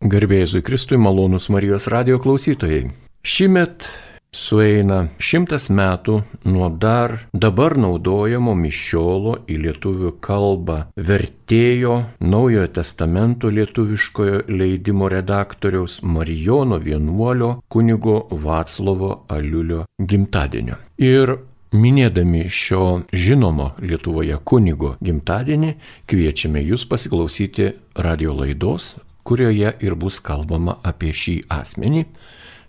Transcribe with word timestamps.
Garbėjai 0.00 0.62
Kristui 0.64 0.96
malonus 0.96 1.50
Marijos 1.52 1.84
radio 1.92 2.16
klausytojai. 2.16 2.86
Šimet 3.20 3.84
sueina 4.32 5.10
šimtas 5.20 5.66
metų 5.68 6.14
nuo 6.48 6.70
dar 6.72 7.12
dabar 7.36 7.76
naudojamo 7.76 8.54
mišiolo 8.56 9.34
į 9.44 9.58
lietuvių 9.66 10.14
kalbą 10.24 10.78
vertėjo 10.96 11.98
Naujojo 12.24 12.70
testamento 12.78 13.50
lietuviškojo 13.52 14.40
leidimo 14.48 15.10
redaktoriaus 15.12 15.98
Marijono 16.00 16.80
vienuolio 16.80 17.50
kunigo 17.68 18.22
Vaclovo 18.30 19.26
Aliulio 19.28 19.84
gimtadienio. 20.00 20.80
Ir 20.96 21.36
Minėdami 21.70 22.48
šio 22.50 23.04
žinomo 23.14 23.68
Lietuvoje 23.78 24.40
kunigo 24.42 24.96
gimtadienį, 25.04 25.76
kviečiame 26.10 26.64
jūs 26.66 26.82
pasiklausyti 26.90 27.68
radio 27.94 28.32
laidos, 28.40 28.96
kurioje 29.22 29.74
ir 29.80 29.94
bus 29.94 30.20
kalbama 30.20 30.78
apie 30.84 31.12
šį 31.12 31.36
asmenį, 31.50 32.04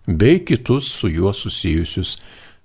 bei 0.08 0.40
kitus 0.46 0.92
su 0.92 1.12
juo 1.12 1.34
susijusius 1.34 2.18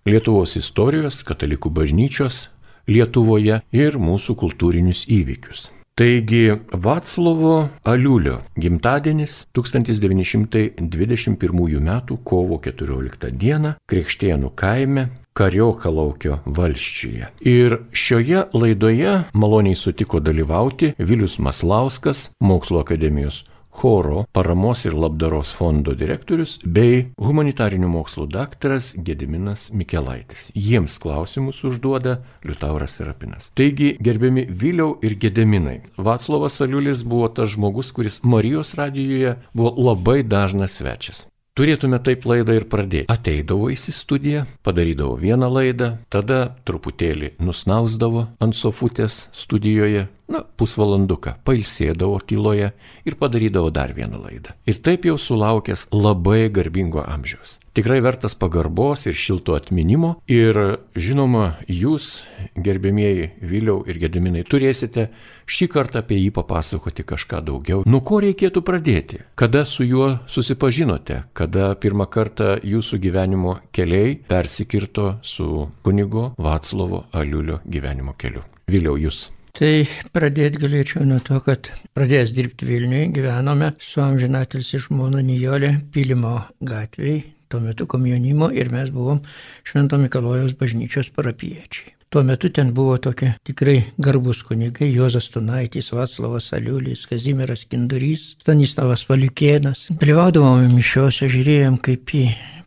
Lietuvos 0.07 0.53
istorijos, 0.55 1.25
katalikų 1.27 1.67
bažnyčios 1.75 2.45
Lietuvoje 2.87 3.57
ir 3.75 3.97
mūsų 3.99 4.37
kultūrinius 4.39 5.03
įvykius. 5.11 5.75
Taigi 5.99 6.55
Vaclovo 6.73 7.69
Aliulio 7.83 8.39
gimtadienis 8.55 9.47
1921 9.53 11.81
m. 11.81 12.01
kovo 12.23 12.61
14 12.61 13.31
d. 13.33 13.75
Krikštėnų 13.89 14.51
kaime 14.55 15.09
Kariokalaukio 15.37 16.39
valščiuje. 16.45 17.27
Ir 17.49 17.81
šioje 17.97 18.45
laidoje 18.53 19.25
maloniai 19.33 19.75
sutiko 19.75 20.21
dalyvauti 20.21 20.95
Vilius 20.99 21.39
Maslauskas, 21.41 22.31
Mokslo 22.41 22.81
akademijos 22.85 23.45
choro 23.77 24.25
paramos 24.33 24.85
ir 24.89 24.97
labdaros 24.97 25.53
fondo 25.57 25.95
direktorius 25.99 26.57
bei 26.65 27.05
humanitarinių 27.21 27.91
mokslų 27.93 28.27
daktaras 28.33 28.93
Gediminas 28.97 29.69
Mikelaitis. 29.77 30.49
Jiems 30.55 30.97
klausimus 31.03 31.63
užduoda 31.69 32.19
Liutauras 32.47 32.97
Serapinas. 32.97 33.51
Taigi, 33.59 33.95
gerbiami 34.01 34.47
Viliau 34.49 34.97
ir 35.05 35.19
Gediminai, 35.21 35.83
Vaclovas 35.97 36.61
Aliulis 36.65 37.05
buvo 37.05 37.29
tas 37.29 37.53
žmogus, 37.55 37.93
kuris 37.93 38.21
Marijos 38.25 38.75
radijoje 38.81 39.37
buvo 39.53 39.75
labai 39.91 40.23
dažnas 40.25 40.81
svečias. 40.81 41.27
Turėtume 41.57 41.97
taip 42.05 42.27
laidą 42.29 42.53
ir 42.59 42.67
pradėti. 42.69 43.09
Ateidavo 43.09 43.71
į 43.73 43.79
studiją, 43.81 44.43
padarydavo 44.61 45.15
vieną 45.17 45.49
laidą, 45.49 45.95
tada 46.13 46.51
truputėlį 46.69 47.31
nusnausdavo 47.41 48.27
ant 48.45 48.59
sofutės 48.59 49.31
studijoje, 49.33 50.03
na, 50.33 50.43
pusvalanduką, 50.59 51.37
pailsėdavo 51.47 52.19
tyloje 52.27 52.73
ir 53.07 53.19
padarydavo 53.21 53.71
dar 53.75 53.95
vieną 53.95 54.23
laidą. 54.25 54.57
Ir 54.67 54.81
taip 54.83 55.07
jau 55.07 55.17
sulaukęs 55.21 55.89
labai 55.95 56.49
garbingo 56.51 57.05
amžiaus. 57.07 57.59
Tikrai 57.77 58.01
vertas 58.01 58.33
pagarbos 58.35 59.05
ir 59.07 59.13
šilto 59.13 59.53
atminimo 59.53 60.15
ir 60.33 60.57
žinoma, 60.97 61.59
jūs, 61.69 62.25
gerbėmieji 62.57 63.29
Viliau 63.45 63.83
ir 63.85 64.01
Gediminai, 64.01 64.47
turėsite 64.49 65.11
šį 65.45 65.69
kartą 65.75 66.01
apie 66.01 66.17
jį 66.17 66.33
papasakoti 66.39 67.05
kažką 67.05 67.43
daugiau. 67.45 67.85
Nuo 67.85 68.01
ko 68.01 68.23
reikėtų 68.25 68.65
pradėti? 68.65 69.21
Kada 69.37 69.67
su 69.69 69.85
juo 69.85 70.09
susipažinote? 70.25 71.27
Kada 71.37 71.75
pirmą 71.77 72.09
kartą 72.09 72.57
jūsų 72.65 73.03
gyvenimo 73.05 73.59
keliai 73.77 74.17
persikirto 74.25 75.19
su 75.21 75.69
kunigo 75.85 76.31
Vaclovo 76.41 77.05
Aliulio 77.13 77.61
gyvenimo 77.69 78.17
keliu? 78.17 78.47
Viliau 78.67 78.97
jūs. 78.97 79.27
Tai 79.57 79.87
pradėti 80.13 80.61
galėčiau 80.61 81.07
nuo 81.09 81.17
to, 81.25 81.39
kad 81.41 81.71
pradėjęs 81.97 82.35
dirbti 82.37 82.69
Vilniuje 82.69 83.07
gyvenome 83.17 83.71
su 83.81 84.03
amžinatilsi 84.05 84.83
žmona 84.85 85.23
Nijolė 85.25 85.79
Pilimo 85.95 86.35
gatvėje 86.61 87.37
tuo 87.49 87.61
metu 87.61 87.87
komjaunimo 87.87 88.51
ir 88.53 88.71
mes 88.73 88.91
buvom 88.91 89.21
Švento 89.67 89.99
Mikalojaus 90.03 90.55
bažnyčios 90.59 91.11
parapiečiai. 91.15 91.95
Tuo 92.11 92.23
metu 92.23 92.51
ten 92.55 92.73
buvo 92.75 92.99
tokie 93.03 93.33
tikrai 93.47 93.79
garbus 93.99 94.43
kunigai- 94.47 94.93
Jozas 94.99 95.31
Tunaitis, 95.35 95.91
Vaclavas 95.93 96.53
Aliulis, 96.53 97.07
Kazimiras 97.07 97.67
Kindurys, 97.67 98.37
Stanislavas 98.43 99.07
Valikėnas. 99.09 99.87
Dalyvaudavome 99.91 100.69
mišiuose, 100.75 101.27
žiūrėjom 101.33 101.81
kaip 101.83 102.15
į 102.15 102.27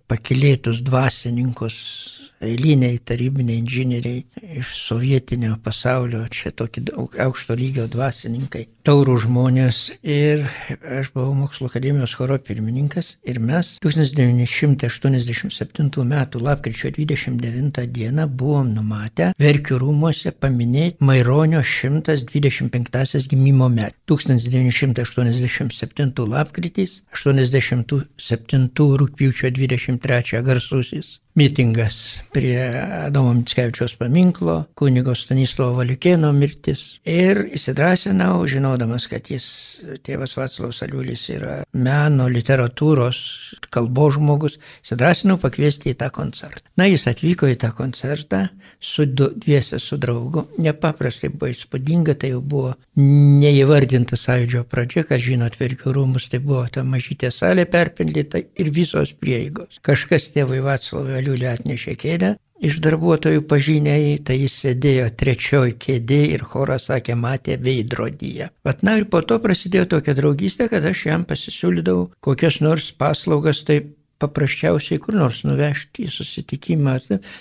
pakilėtus 0.10 0.82
dvasininkus 0.84 1.78
eiliniai 2.42 2.98
tarybiniai 3.06 3.58
inžinieriai 3.60 4.26
iš 4.60 4.68
sovietinio 4.80 5.58
pasaulio, 5.64 6.28
čia 6.32 6.52
tokie 6.52 6.84
aukšto 6.96 7.56
lygio 7.60 7.88
dvasininkai, 7.92 8.66
taurų 8.88 9.18
žmonės. 9.26 9.92
Ir 10.04 10.46
aš 11.00 11.12
buvau 11.14 11.34
mokslo 11.38 11.68
akademijos 11.70 12.14
choro 12.18 12.38
pirmininkas 12.40 13.08
ir 13.28 13.40
mes 13.44 13.66
1987 13.84 16.04
m. 16.04 16.14
lapkričio 16.48 16.88
29 16.96 17.88
d. 17.94 17.98
buvom 18.28 18.74
numatę 18.74 19.34
Verkių 19.40 19.78
rūmose 19.84 20.32
paminėti 20.32 20.98
Maironio 21.04 21.62
125 21.64 23.28
gimimo 23.30 23.70
metą. 23.70 23.96
1987 24.10 26.30
lapkritis, 26.30 27.04
87 27.14 28.70
rūpiučio 29.00 29.50
23 29.54 30.42
garsusis 30.46 31.20
mitingas 31.38 32.20
prie 32.34 32.60
Adomo 33.06 33.34
Mickevičiaus 33.34 33.96
paminklo, 34.00 34.56
kunigo 34.78 35.14
Stanislovo 35.16 35.78
Valikėno 35.80 36.32
mirtis. 36.36 37.00
Ir 37.08 37.46
įsidrasinau, 37.56 38.42
žinodamas, 38.50 39.06
kad 39.12 39.30
jis, 39.32 39.46
tėvas 40.06 40.36
Vaclavas 40.38 40.82
Aliulis, 40.86 41.28
yra 41.32 41.60
meno, 41.78 42.28
literatūros, 42.32 43.20
kalbos 43.74 44.18
žmogus, 44.18 44.58
įsidrasinau 44.84 45.38
pakviesti 45.42 45.94
į 45.94 46.00
tą 46.02 46.10
koncertą. 46.16 46.66
Na, 46.80 46.90
jis 46.90 47.06
atvyko 47.12 47.50
į 47.52 47.60
tą 47.62 47.72
koncertą 47.78 48.48
su 48.82 49.06
du, 49.06 49.30
dviese 49.36 49.80
su 49.80 50.00
draugu. 50.02 50.48
Nepaprastai 50.60 51.32
buvo 51.34 51.52
įspūdinga, 51.54 52.18
tai 52.20 52.34
jau 52.34 52.42
buvo 52.42 52.74
neįvardinta 53.00 54.18
sąjūdžio 54.20 54.66
pradžia, 54.70 55.06
kas 55.08 55.24
žinot, 55.24 55.56
Verkių 55.60 55.94
rūmus, 55.96 56.30
tai 56.32 56.40
buvo 56.44 56.66
ta 56.72 56.84
mažytė 56.88 57.32
salė 57.36 57.66
perpildyta 57.70 58.42
ir 58.60 58.74
visos 58.74 59.12
prieigos. 59.16 59.80
Kažkas 59.86 60.30
tėvui 60.36 60.62
Vaclavui 60.64 61.19
Aliulį 61.20 61.50
atnešė 61.54 61.96
kėdę. 62.00 62.38
Iš 62.60 62.82
darbuotojų 62.84 63.46
pažiniai, 63.48 64.18
tai 64.20 64.36
jis 64.42 64.58
sėdėjo 64.66 65.06
trečioji 65.20 65.78
kėdė 65.80 66.18
ir 66.34 66.42
choras 66.44 66.90
sakė, 66.90 67.16
matė 67.16 67.56
veidrodyje. 67.64 68.50
Vat 68.68 68.84
na 68.84 68.98
ir 69.00 69.06
po 69.08 69.22
to 69.24 69.38
prasidėjo 69.40 69.86
tokia 69.96 70.16
draugystė, 70.18 70.68
kad 70.68 70.84
aš 70.90 71.06
jam 71.08 71.24
pasisiūlydavau 71.30 72.10
kokias 72.20 72.60
nors 72.60 72.92
paslaugas, 73.00 73.64
tai 73.64 73.80
paprasčiausiai 74.20 75.00
kur 75.02 75.18
nors 75.18 75.44
nuvežti 75.48 76.06
į 76.06 76.14
susitikimą. 76.14 76.98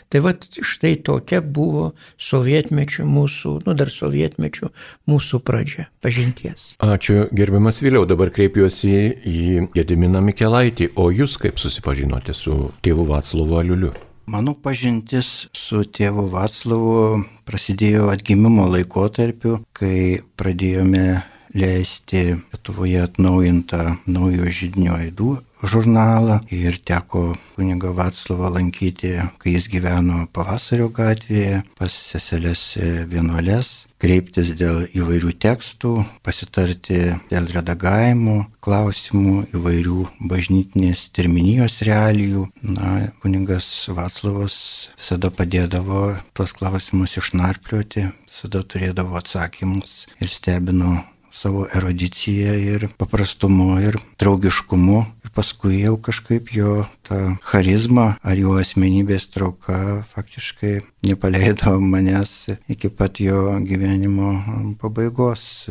Tai 0.09 0.23
va 0.25 0.35
štai 0.39 0.95
tokia 1.05 1.41
buvo 1.43 1.93
sovietmečių 2.23 3.07
mūsų, 3.09 3.55
nu 3.67 3.77
dar 3.79 3.93
sovietmečių 3.93 4.71
mūsų 5.11 5.43
pradžia 5.47 5.89
pažinties. 6.05 6.75
Ačiū 6.85 7.29
gerbiamas 7.35 7.83
Vėliau, 7.85 8.07
dabar 8.09 8.33
kreipiuosi 8.35 8.93
į 9.29 9.71
Gediminą 9.77 10.23
Mikelaitį, 10.31 10.93
o 10.99 11.11
jūs 11.15 11.39
kaip 11.41 11.61
susipažinote 11.63 12.35
su 12.37 12.69
tėvu 12.85 13.09
Vaclavu 13.09 13.59
Aliuliu? 13.61 13.95
Mano 14.29 14.53
pažintis 14.53 15.49
su 15.57 15.87
tėvu 15.89 16.27
Vaclavu 16.29 17.23
prasidėjo 17.49 18.11
atgimimo 18.13 18.67
laikotarpiu, 18.69 19.63
kai 19.73 20.21
pradėjome 20.37 21.23
leisti 21.57 22.35
Lietuvoje 22.35 23.01
atnaujintą 23.07 23.97
naujo 24.05 24.51
žydinio 24.53 24.99
aidų 24.99 25.31
žurnalą 25.63 26.39
ir 26.55 26.79
teko 26.87 27.33
kuniga 27.57 27.91
Vatslavą 27.97 28.53
lankyti, 28.55 29.17
kai 29.41 29.55
jis 29.57 29.67
gyveno 29.73 30.27
pavasario 30.33 30.89
gatvėje 30.95 31.63
pas 31.79 31.93
seselės 31.93 32.63
vienuolės, 33.11 33.89
kreiptis 33.99 34.53
dėl 34.59 34.85
įvairių 34.95 35.35
tekstų, 35.43 35.93
pasitarti 36.23 37.01
dėl 37.33 37.51
redagavimo 37.51 38.39
klausimų, 38.63 39.49
įvairių 39.59 40.07
bažnytinės 40.31 41.09
terminijos 41.17 41.81
realijų. 41.89 42.47
Na, 42.63 43.11
kuningas 43.23 43.67
Vatslavas 43.91 44.57
visada 44.95 45.33
padėdavo 45.35 46.19
tuos 46.39 46.55
klausimus 46.55 47.19
išnarplioti, 47.19 48.09
visada 48.29 48.63
turėdavo 48.63 49.19
atsakymus 49.19 50.05
ir 50.23 50.31
stebino 50.31 51.01
savo 51.31 51.67
erudicija 51.75 52.55
ir 52.59 52.89
paprastumu 52.99 53.81
ir 53.81 53.99
draugiškumu. 54.19 55.05
Ir 55.25 55.33
paskui 55.35 55.81
jau 55.83 55.97
kažkaip 56.01 56.53
jo 56.55 56.85
ta 57.07 57.37
charizma 57.45 58.17
ar 58.23 58.39
jo 58.39 58.57
asmenybės 58.61 59.29
trauka 59.35 60.03
faktiškai 60.15 60.79
nepaleido 61.07 61.79
manęs 61.93 62.49
iki 62.69 62.91
pat 62.91 63.21
jo 63.21 63.59
gyvenimo 63.65 64.35
pabaigos. 64.81 65.69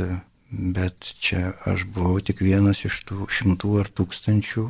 Bet 0.47 1.13
čia 1.19 1.57
aš 1.67 1.83
buvau 1.91 2.21
tik 2.23 2.39
vienas 2.39 2.85
iš 2.87 3.01
tų 3.09 3.27
šimtų 3.27 3.73
ar 3.81 3.89
tūkstančių, 3.91 4.67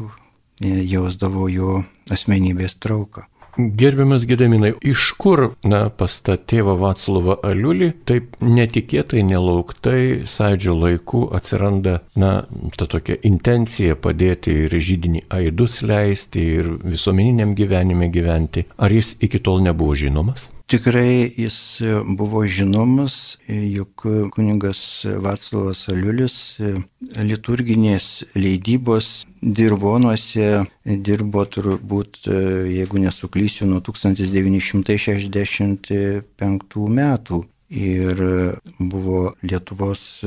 jausdavau 0.66 1.46
jo 1.54 1.84
asmenybės 2.10 2.80
trauką. 2.82 3.28
Gerbiamas 3.58 4.26
Gedeminai, 4.30 4.74
iš 4.86 5.12
kur, 5.18 5.42
na, 5.66 5.88
pas 5.90 6.20
tą 6.22 6.36
tėvą 6.38 6.76
Vaclovą 6.78 7.40
Aliulį, 7.48 7.88
taip 8.06 8.36
netikėtai, 8.44 9.24
nelauktai, 9.26 10.02
sąidžio 10.30 10.76
laikų 10.78 11.24
atsiranda, 11.38 11.96
na, 12.22 12.34
ta 12.78 12.86
tokia 12.86 13.18
intencija 13.26 13.98
padėti 13.98 14.54
ir 14.68 14.78
žydinį 14.90 15.24
aidus 15.40 15.80
leisti, 15.82 16.46
ir 16.60 16.70
visuomeniniam 16.86 17.56
gyvenime 17.58 18.12
gyventi. 18.14 18.68
Ar 18.78 18.94
jis 18.94 19.16
iki 19.26 19.42
tol 19.42 19.66
nebuvo 19.66 19.98
žinomas? 19.98 20.52
Tikrai 20.68 21.32
jis 21.40 21.80
buvo 22.20 22.42
žinomas, 22.44 23.40
juk 23.48 24.04
kuningas 24.36 25.08
Vaclavas 25.24 25.88
Aliulis 25.88 26.60
liturginės 27.16 28.28
leidybos 28.36 29.24
dirvonuose 29.40 30.68
dirbo 30.84 31.48
turbūt, 31.48 32.28
jeigu 32.28 33.00
nesuklysiu, 33.00 33.64
nuo 33.72 33.80
1965 33.80 36.28
metų. 37.00 37.48
Ir 37.68 38.16
buvo 38.80 39.36
Lietuvos 39.48 40.24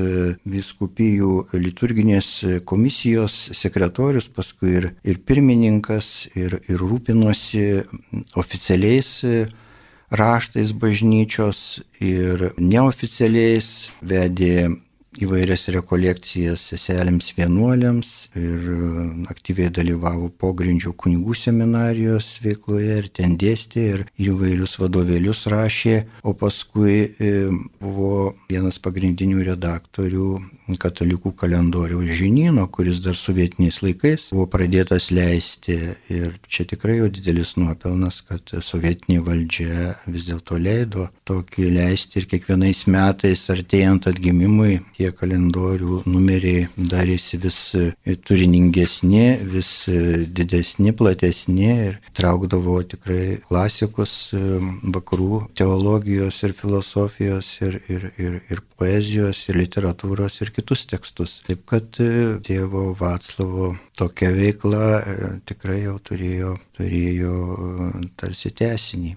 viskupijų 0.56 1.48
liturginės 1.52 2.44
komisijos 2.64 3.52
sekretorius, 3.56 4.28
paskui 4.32 4.76
ir, 4.80 4.96
ir 5.04 5.18
pirmininkas, 5.20 6.28
ir, 6.32 6.60
ir 6.64 6.76
rūpinosi 6.80 7.84
oficialiais 8.40 9.24
raštais 10.10 10.72
bažnyčios 10.74 11.80
ir 12.02 12.50
neoficialiais 12.58 13.90
vedė 14.02 14.68
įvairias 15.18 15.66
rekolekcijas 15.74 16.62
seselėms 16.70 17.32
vienuoliams 17.34 18.10
ir 18.38 18.68
e, 18.70 18.76
aktyviai 19.32 19.72
dalyvavo 19.74 20.28
pogrindžio 20.38 20.92
kunigų 20.94 21.34
seminarijos 21.34 22.28
veikloje 22.44 22.98
ir 23.02 23.08
ten 23.18 23.34
dėstė 23.40 23.86
ir 23.94 24.04
įvairius 24.22 24.76
vadovėlius 24.78 25.48
rašė, 25.50 25.96
o 26.22 26.34
paskui 26.38 26.94
e, 27.18 27.32
buvo 27.82 28.36
vienas 28.50 28.78
pagrindinių 28.82 29.42
redaktorių 29.50 30.28
katalikų 30.78 31.32
kalendoriaus 31.34 32.12
žinino, 32.20 32.68
kuris 32.70 33.00
dar 33.02 33.18
sovietiniais 33.18 33.80
laikais 33.82 34.28
buvo 34.30 34.46
pradėtas 34.52 35.10
leisti. 35.10 35.78
Ir 36.12 36.36
čia 36.46 36.66
tikrai 36.70 37.00
jau 37.00 37.08
didelis 37.10 37.56
nuopelnas, 37.58 38.20
kad 38.28 38.54
sovietinė 38.62 39.18
valdžia 39.26 39.94
vis 40.06 40.28
dėlto 40.28 40.60
leido 40.60 41.08
tokį 41.26 41.70
leisti 41.74 42.20
ir 42.20 42.30
kiekvienais 42.30 42.84
metais 42.90 43.42
artėjant 43.50 44.06
atgimimui 44.10 44.78
tie 45.00 45.10
kalendorių 45.16 46.02
numeriai 46.10 46.66
darėsi 46.76 47.38
vis 47.40 47.58
e, 47.78 48.14
turiningesni, 48.26 49.24
vis 49.54 49.70
e, 49.88 50.26
didesni, 50.28 50.92
platesni 50.96 51.70
ir 51.70 51.98
traukdavo 52.16 52.76
tikrai 52.90 53.38
klasikus 53.46 54.16
e, 54.36 54.42
vakarų 54.96 55.44
teologijos 55.56 56.42
ir 56.44 56.56
filosofijos 56.58 57.54
ir, 57.64 57.80
ir, 57.88 58.10
ir, 58.20 58.36
ir 58.52 58.62
poezijos 58.76 59.46
ir 59.48 59.60
literatūros 59.62 60.40
ir 60.44 60.52
kitus 60.56 60.84
tekstus. 60.90 61.38
Taip 61.48 61.64
kad 61.70 62.02
tėvo 62.44 62.90
Vaclavo 63.00 63.72
tokia 63.96 64.30
veikla 64.36 64.84
tikrai 65.48 65.82
jau 65.86 65.96
turėjo, 66.04 66.54
turėjo 66.76 67.34
tarsi 68.20 68.52
tesinį. 68.56 69.16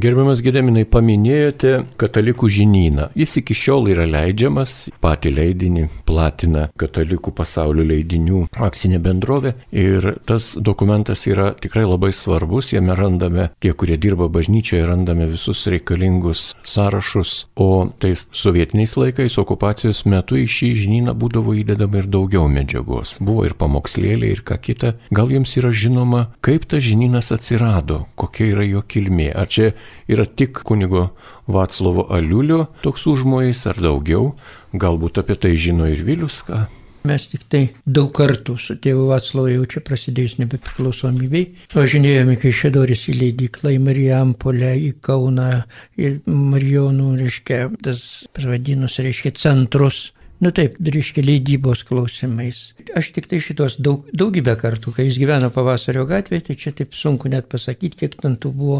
Gerbiamas 0.00 0.40
Gedeminai, 0.40 0.86
paminėjote 0.88 1.70
katalikų 2.00 2.48
žinyną. 2.48 3.10
Jis 3.18 3.34
iki 3.42 3.52
šiol 3.58 3.90
yra 3.92 4.06
leidžiamas, 4.08 4.86
patį 5.02 5.32
leidinį 5.36 5.82
platina 6.08 6.68
katalikų 6.80 7.34
pasaulio 7.36 7.84
leidinių 7.84 8.46
akcinė 8.64 9.00
bendrovė 9.04 9.52
ir 9.76 10.06
tas 10.24 10.54
dokumentas 10.56 11.26
yra 11.28 11.50
tikrai 11.60 11.84
labai 11.84 12.14
svarbus, 12.16 12.70
jame 12.72 12.96
randame, 12.96 13.50
tie, 13.60 13.74
kurie 13.76 13.98
dirba 14.00 14.30
bažnyčioje, 14.32 14.86
randame 14.88 15.26
visus 15.34 15.66
reikalingus 15.68 16.54
sąrašus, 16.64 17.34
o 17.60 17.90
tais 18.00 18.24
sovietiniais 18.32 18.96
laikais, 18.96 19.36
okupacijos 19.42 20.06
metu 20.08 20.40
į 20.40 20.48
šį 20.48 20.72
žinyną 20.80 21.16
būdavo 21.20 21.58
įdedama 21.60 22.00
ir 22.00 22.08
daugiau 22.08 22.48
medžiagos. 22.48 23.18
Buvo 23.20 23.44
ir 23.50 23.58
pamokslėlė 23.60 24.32
ir 24.32 24.42
ką 24.48 24.56
kita. 24.64 24.94
Gal 25.12 25.36
jums 25.36 25.58
yra 25.60 25.74
žinoma, 25.76 26.30
kaip 26.40 26.64
tas 26.72 26.88
žinynas 26.88 27.34
atsirado, 27.36 28.06
kokia 28.16 28.54
yra 28.54 28.68
jo 28.70 28.86
kilmė? 28.88 29.28
Ar 29.36 29.50
čia 29.50 29.74
yra 30.10 30.26
tik 30.26 30.62
kunigo 30.66 31.10
Vaclovo 31.50 32.08
Aliulio 32.10 32.66
toks 32.84 33.06
užmojais 33.10 33.64
ar 33.70 33.80
daugiau, 33.80 34.34
galbūt 34.72 35.22
apie 35.22 35.38
tai 35.40 35.56
žino 35.56 35.88
ir 35.90 36.04
Vilius 36.06 36.42
ką. 36.46 36.66
Mes 37.08 37.22
tik 37.32 37.46
tai 37.48 37.60
daug 37.88 38.10
kartų 38.12 38.58
su 38.60 38.74
tėvu 38.76 39.06
Vaclavu 39.08 39.48
jau 39.54 39.64
čia 39.72 39.80
prasidėjus 39.84 40.36
nebepriklausomybei. 40.42 41.46
Važinėjome 41.72 42.36
iki 42.36 42.52
Šedoris 42.52 43.06
į 43.08 43.14
leidyklą, 43.22 43.72
į 43.72 43.80
Marijampolę, 43.86 44.74
į 44.76 44.90
Kauną, 45.00 45.48
į 45.96 46.12
Marijonų, 46.28 47.14
reiškia, 47.22 47.62
tas 47.86 48.02
pavadinus, 48.36 48.98
reiškia, 49.00 49.32
centrus 49.40 50.10
Nu 50.40 50.48
taip, 50.56 50.78
reiškia 50.80 51.20
leidybos 51.20 51.82
klausimais. 51.84 52.72
Aš 52.96 53.10
tik 53.12 53.26
tai 53.28 53.42
šitos 53.44 53.74
daug, 53.84 54.06
daugybę 54.16 54.54
kartų, 54.56 54.94
kai 54.96 55.04
jis 55.04 55.18
gyveno 55.20 55.50
pavasario 55.52 56.06
gatvėje, 56.08 56.46
tai 56.46 56.54
čia 56.62 56.70
taip 56.78 56.96
sunku 56.96 57.28
net 57.28 57.50
pasakyti, 57.52 57.98
kiek 58.00 58.16
ten 58.22 58.38
tų 58.40 58.54
buvo 58.56 58.78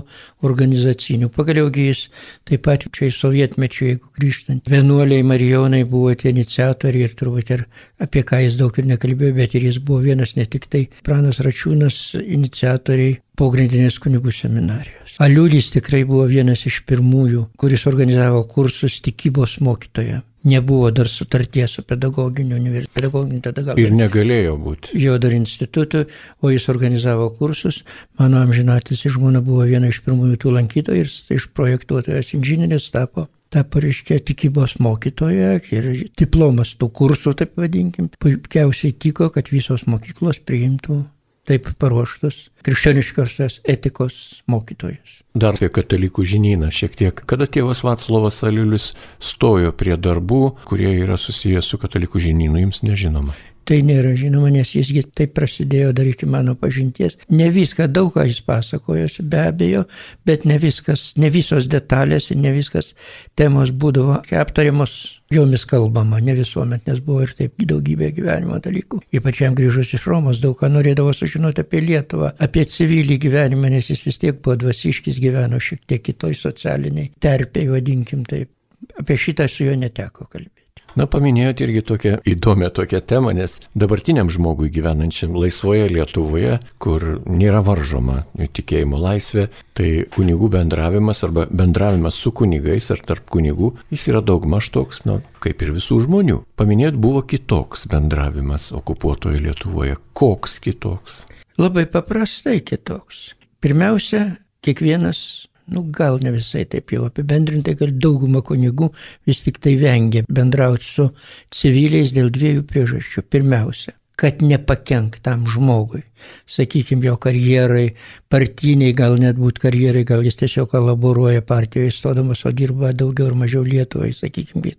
organizacinių. 0.49 1.29
Pagaliaugi 1.35 1.85
jis 1.91 2.07
taip 2.49 2.65
pat 2.65 2.87
čia 2.89 3.11
į 3.11 3.13
sovietmečių, 3.13 3.91
jeigu 3.91 4.13
grįžtant, 4.17 4.73
vienuoliai 4.73 5.27
Marijonai 5.27 5.83
buvo 5.85 6.15
tie 6.17 6.33
iniciatoriai 6.33 7.11
ir 7.11 7.19
turbūt 7.21 7.53
ir 7.53 7.67
apie 8.01 8.25
ką 8.25 8.41
jis 8.47 8.57
daug 8.57 8.81
ir 8.81 8.89
nekalbėjo, 8.95 9.37
bet 9.37 9.59
ir 9.61 9.69
jis 9.69 9.83
buvo 9.85 10.01
vienas 10.09 10.39
ne 10.41 10.49
tik 10.49 10.65
tai 10.73 10.87
Pranas 11.05 11.43
Račiūnas 11.45 12.01
iniciatoriai 12.25 13.21
pogrindinės 13.37 14.01
kunigų 14.01 14.33
seminarijos. 14.33 15.19
Aliulis 15.21 15.69
tikrai 15.77 16.07
buvo 16.09 16.25
vienas 16.25 16.65
iš 16.65 16.81
pirmųjų, 16.89 17.51
kuris 17.61 17.85
organizavo 17.93 18.47
kursus 18.49 19.03
tikybos 19.05 19.61
mokytoje 19.61 20.23
nebuvo 20.43 20.91
dar 20.91 21.09
sutarties 21.09 21.77
su 21.77 21.83
pedagoginiu 21.83 22.57
universitetu, 22.57 22.95
pedagoginiu 22.95 23.43
tada 23.45 23.65
gal. 23.67 23.81
Ir 23.81 23.93
negalėjo 23.93 24.55
būti. 24.61 24.95
Jo 25.01 25.19
dar 25.21 25.35
institutu, 25.37 26.07
o 26.41 26.53
jis 26.53 26.69
organizavo 26.73 27.29
kursus. 27.37 27.83
Mano 28.19 28.41
amžinatis 28.41 29.05
žmona 29.13 29.43
buvo 29.45 29.67
viena 29.69 29.91
iš 29.91 30.01
pirmųjų 30.07 30.41
tų 30.41 30.55
lankytojų 30.57 31.05
ir 31.05 31.13
iš 31.37 31.51
projektuotojas 31.57 32.35
inžinierės 32.39 32.89
tapo 32.95 33.29
tapo, 33.51 33.81
reiškia, 33.83 34.21
tikybos 34.23 34.77
mokytoja 34.79 35.57
ir 35.75 35.89
diplomas 36.19 36.77
tų 36.79 36.87
kursų, 36.95 37.35
taip 37.41 37.57
vadinkim, 37.59 38.07
puikiausiai 38.23 38.95
tiko, 38.95 39.27
kad 39.35 39.51
visos 39.51 39.89
mokyklos 39.91 40.39
priimtų 40.47 41.01
taip 41.51 41.67
paruoštus 41.83 42.45
krikščioniškosios 42.63 43.61
etikos 43.69 44.17
mokytojus. 44.51 45.21
Dar 45.35 45.57
apie 45.59 45.71
katalikų 45.73 46.25
žinyną 46.27 46.71
šiek 46.75 46.95
tiek. 46.99 47.23
Kada 47.27 47.49
tėvas 47.51 47.83
Vaclovas 47.87 48.43
Aliulis 48.47 48.91
stojo 49.19 49.73
prie 49.75 49.97
darbų, 49.99 50.43
kurie 50.71 50.93
yra 51.03 51.19
susijęs 51.19 51.71
su 51.73 51.81
katalikų 51.83 52.23
žinynu, 52.23 52.61
jums 52.67 52.85
nežinoma. 52.87 53.35
Tai 53.69 53.79
nėra 53.87 54.15
žinoma, 54.19 54.49
nes 54.51 54.73
jisgi 54.75 55.03
taip 55.15 55.35
prasidėjo 55.37 55.93
dar 55.97 56.09
iki 56.09 56.27
mano 56.27 56.57
pažinties. 56.59 57.19
Ne 57.31 57.51
viską, 57.55 57.87
daug 57.93 58.11
ką 58.15 58.25
jis 58.27 58.41
pasakojosi, 58.47 59.25
be 59.31 59.45
abejo, 59.51 59.85
bet 60.27 60.47
ne 60.49 60.57
viskas, 60.59 61.11
ne 61.21 61.31
visos 61.31 61.69
detalės 61.71 62.31
ir 62.33 62.41
ne 62.41 62.55
viskas 62.57 62.95
temos 63.39 63.71
būdavo 63.71 64.21
aptariamos 64.41 64.97
jomis 65.31 65.65
kalbama, 65.71 66.19
ne 66.25 66.35
visuomet, 66.39 66.87
nes 66.89 67.03
buvo 67.05 67.23
ir 67.27 67.35
taip 67.39 67.61
daugybė 67.71 68.11
gyvenimo 68.17 68.59
dalykų. 68.63 69.03
Ypač 69.21 69.43
jam 69.45 69.55
grįžus 69.59 69.95
iš 69.99 70.07
Romos 70.11 70.41
daug 70.43 70.57
ką 70.59 70.71
norėdavo 70.73 71.13
sužinoti 71.15 71.63
apie 71.63 71.85
Lietuvą, 71.85 72.33
apie 72.43 72.65
civilį 72.67 73.21
gyvenimą, 73.27 73.71
nes 73.77 73.93
jis 73.93 74.03
vis 74.09 74.19
tiek 74.23 74.41
buvo 74.41 74.57
dvasiškis, 74.65 75.21
gyveno 75.23 75.61
šiek 75.63 75.85
tiek 75.87 76.03
kitoj 76.09 76.35
socialiniai 76.39 77.13
terpiai, 77.23 77.71
vadinkim 77.71 78.25
taip. 78.27 78.51
Apie 78.99 79.15
šitą 79.21 79.47
su 79.49 79.69
juo 79.69 79.77
neteko 79.77 80.25
kalbėti. 80.27 80.70
Na, 80.99 81.07
paminėjote 81.11 81.67
irgi 81.67 81.83
tokią 81.87 82.17
įdomią 82.33 82.71
tokią 82.75 83.01
temą, 83.07 83.33
nes 83.37 83.59
dabartiniam 83.79 84.31
žmogui 84.33 84.71
gyvenančiam 84.75 85.37
laisvoje 85.39 85.89
Lietuvoje, 85.93 86.59
kur 86.83 87.05
nėra 87.31 87.63
varžoma 87.67 88.25
tikėjimo 88.41 88.99
laisvė, 89.01 89.49
tai 89.77 89.91
kunigų 90.15 90.51
bendravimas 90.57 91.23
arba 91.27 91.47
bendravimas 91.51 92.19
su 92.19 92.33
kunigais 92.35 92.91
ar 92.91 93.03
tarp 93.07 93.29
kunigų, 93.31 93.75
jis 93.95 94.09
yra 94.11 94.23
daug 94.25 94.47
maž 94.51 94.71
toks, 94.75 95.05
na, 95.07 95.21
kaip 95.45 95.63
ir 95.63 95.75
visų 95.77 96.03
žmonių. 96.07 96.41
Paminėjot, 96.59 96.99
buvo 97.01 97.23
kitoks 97.23 97.87
bendravimas 97.91 98.71
okupuotoje 98.77 99.43
Lietuvoje. 99.47 99.99
Koks 100.17 100.59
kitoks? 100.65 101.25
Labai 101.61 101.87
paprastai 101.91 102.61
kitoks. 102.65 103.31
Pirmiausia, 103.61 104.41
kiekvienas 104.65 105.50
nu 105.75 105.85
gal 105.97 106.19
ne 106.23 106.33
visai 106.35 106.65
taip 106.71 106.93
jau 106.95 107.07
apibendrintai, 107.09 107.77
kad 107.79 107.97
dauguma 108.03 108.43
kunigų 108.47 108.91
vis 109.29 109.45
tik 109.47 109.61
tai 109.63 109.77
vengia 109.81 110.25
bendrauti 110.29 110.87
su 110.87 111.09
civiliais 111.55 112.15
dėl 112.17 112.31
dviejų 112.35 112.67
priežasčių. 112.71 113.27
Pirmiausia, 113.31 113.95
kad 114.21 114.43
nepakenk 114.45 115.17
tam 115.25 115.47
žmogui. 115.49 116.03
Sakykime, 116.51 117.07
jo 117.09 117.15
karjerai, 117.17 117.95
partiniai, 118.29 118.93
gal 118.93 119.15
net 119.17 119.39
būt 119.41 119.61
karjerai, 119.63 120.03
gal 120.05 120.21
jis 120.27 120.37
tiesiog 120.43 120.69
kolaboruoja 120.75 121.41
partijoje, 121.47 121.95
stodamas, 121.97 122.43
o 122.45 122.53
dirba 122.53 122.93
daugiau 122.93 123.31
ar 123.31 123.39
mažiau 123.41 123.65
Lietuvai, 123.65 124.11
sakykime, 124.13 124.75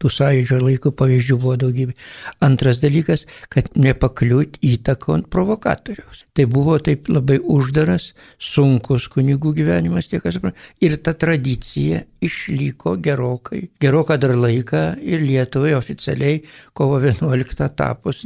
tų 0.00 0.12
sąjūdžio 0.16 0.62
laikų 0.62 0.94
pavyzdžių 0.96 1.38
buvo 1.42 1.58
daugybė. 1.60 1.96
Antras 2.46 2.80
dalykas, 2.80 3.26
kad 3.52 3.68
nepakliūt 3.76 4.56
įtakon 4.64 5.26
provokatoriaus. 5.28 6.24
Tai 6.36 6.48
buvo 6.52 6.78
taip 6.80 7.10
labai 7.12 7.36
uždaras, 7.40 8.14
sunkus 8.40 9.10
kunigų 9.12 9.52
gyvenimas, 9.60 10.08
tiek 10.08 10.24
aš 10.24 10.40
suprantu. 10.40 10.64
Ir 10.80 10.96
ta 11.04 11.12
tradicija 11.12 12.00
išliko 12.24 12.96
gerokai, 13.04 13.66
geroką 13.82 14.16
dar 14.20 14.32
laiką 14.40 14.82
ir 15.04 15.20
Lietuvai 15.26 15.74
oficialiai 15.76 16.40
kovo 16.76 17.00
11 17.04 17.68
tapus 17.76 18.24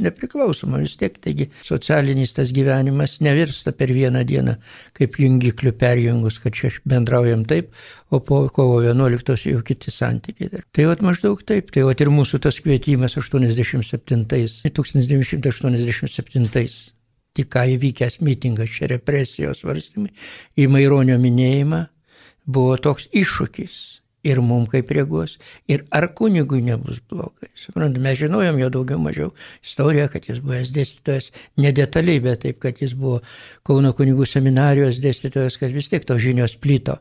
nepriklausoma 0.61 0.77
vis 0.81 0.97
tiek. 0.97 1.17
Taigi 1.21 1.49
socialinis 1.63 2.33
tas 2.33 2.51
gyvenimas 2.51 3.21
nevirsta 3.21 3.71
per 3.71 3.93
vieną 3.93 4.23
dieną, 4.25 4.55
kaip 4.93 5.19
jungiklių 5.19 5.71
perjungus, 5.77 6.39
kad 6.39 6.53
čia 6.53 6.69
bendraujam 6.85 7.45
taip, 7.45 7.73
o 8.09 8.19
po 8.19 8.49
kovo 8.49 8.81
11 8.81 9.51
jau 9.51 9.61
kiti 9.63 9.91
santykiai. 9.91 10.49
Dar. 10.51 10.61
Tai 10.71 10.85
vat 10.85 11.01
maždaug 11.01 11.43
taip, 11.43 11.71
tai 11.71 11.83
vat 11.83 12.01
ir 12.01 12.09
mūsų 12.09 12.39
tas 12.41 12.59
kvietimas 12.59 13.17
87, 13.17 14.25
1987 14.25 16.93
tik 17.31 17.47
ką 17.47 17.63
įvykęs 17.77 18.19
mitingas 18.19 18.69
čia 18.75 18.91
represijos 18.91 19.63
svarstymai 19.63 20.11
į 20.59 20.67
Maironio 20.67 21.15
minėjimą 21.15 21.87
buvo 22.43 22.75
toks 22.75 23.07
iššūkis. 23.15 24.00
Ir 24.27 24.37
mums 24.45 24.69
kaip 24.69 24.91
reaguos, 24.93 25.37
ir 25.71 25.81
ar 25.89 26.05
kunigui 26.13 26.61
nebus 26.61 26.99
blogai. 27.09 27.49
Suprantate, 27.57 28.03
mes 28.03 28.19
žinojom 28.19 28.59
jo 28.61 28.67
daugiau 28.75 29.01
mažiau 29.01 29.31
istoriją, 29.65 30.05
kad 30.13 30.27
jis 30.29 30.43
buvęs 30.45 30.73
dėstytojas, 30.75 31.31
nedetaliai, 31.57 32.21
bet 32.21 32.43
taip, 32.45 32.59
kad 32.61 32.81
jis 32.83 32.93
buvo 32.97 33.21
Kauno 33.65 33.93
kunigų 33.97 34.27
seminarijos 34.29 35.01
dėstytojas, 35.01 35.57
kad 35.57 35.73
vis 35.73 35.89
tiek 35.89 36.05
tos 36.05 36.21
žinios 36.21 36.53
plito 36.61 36.99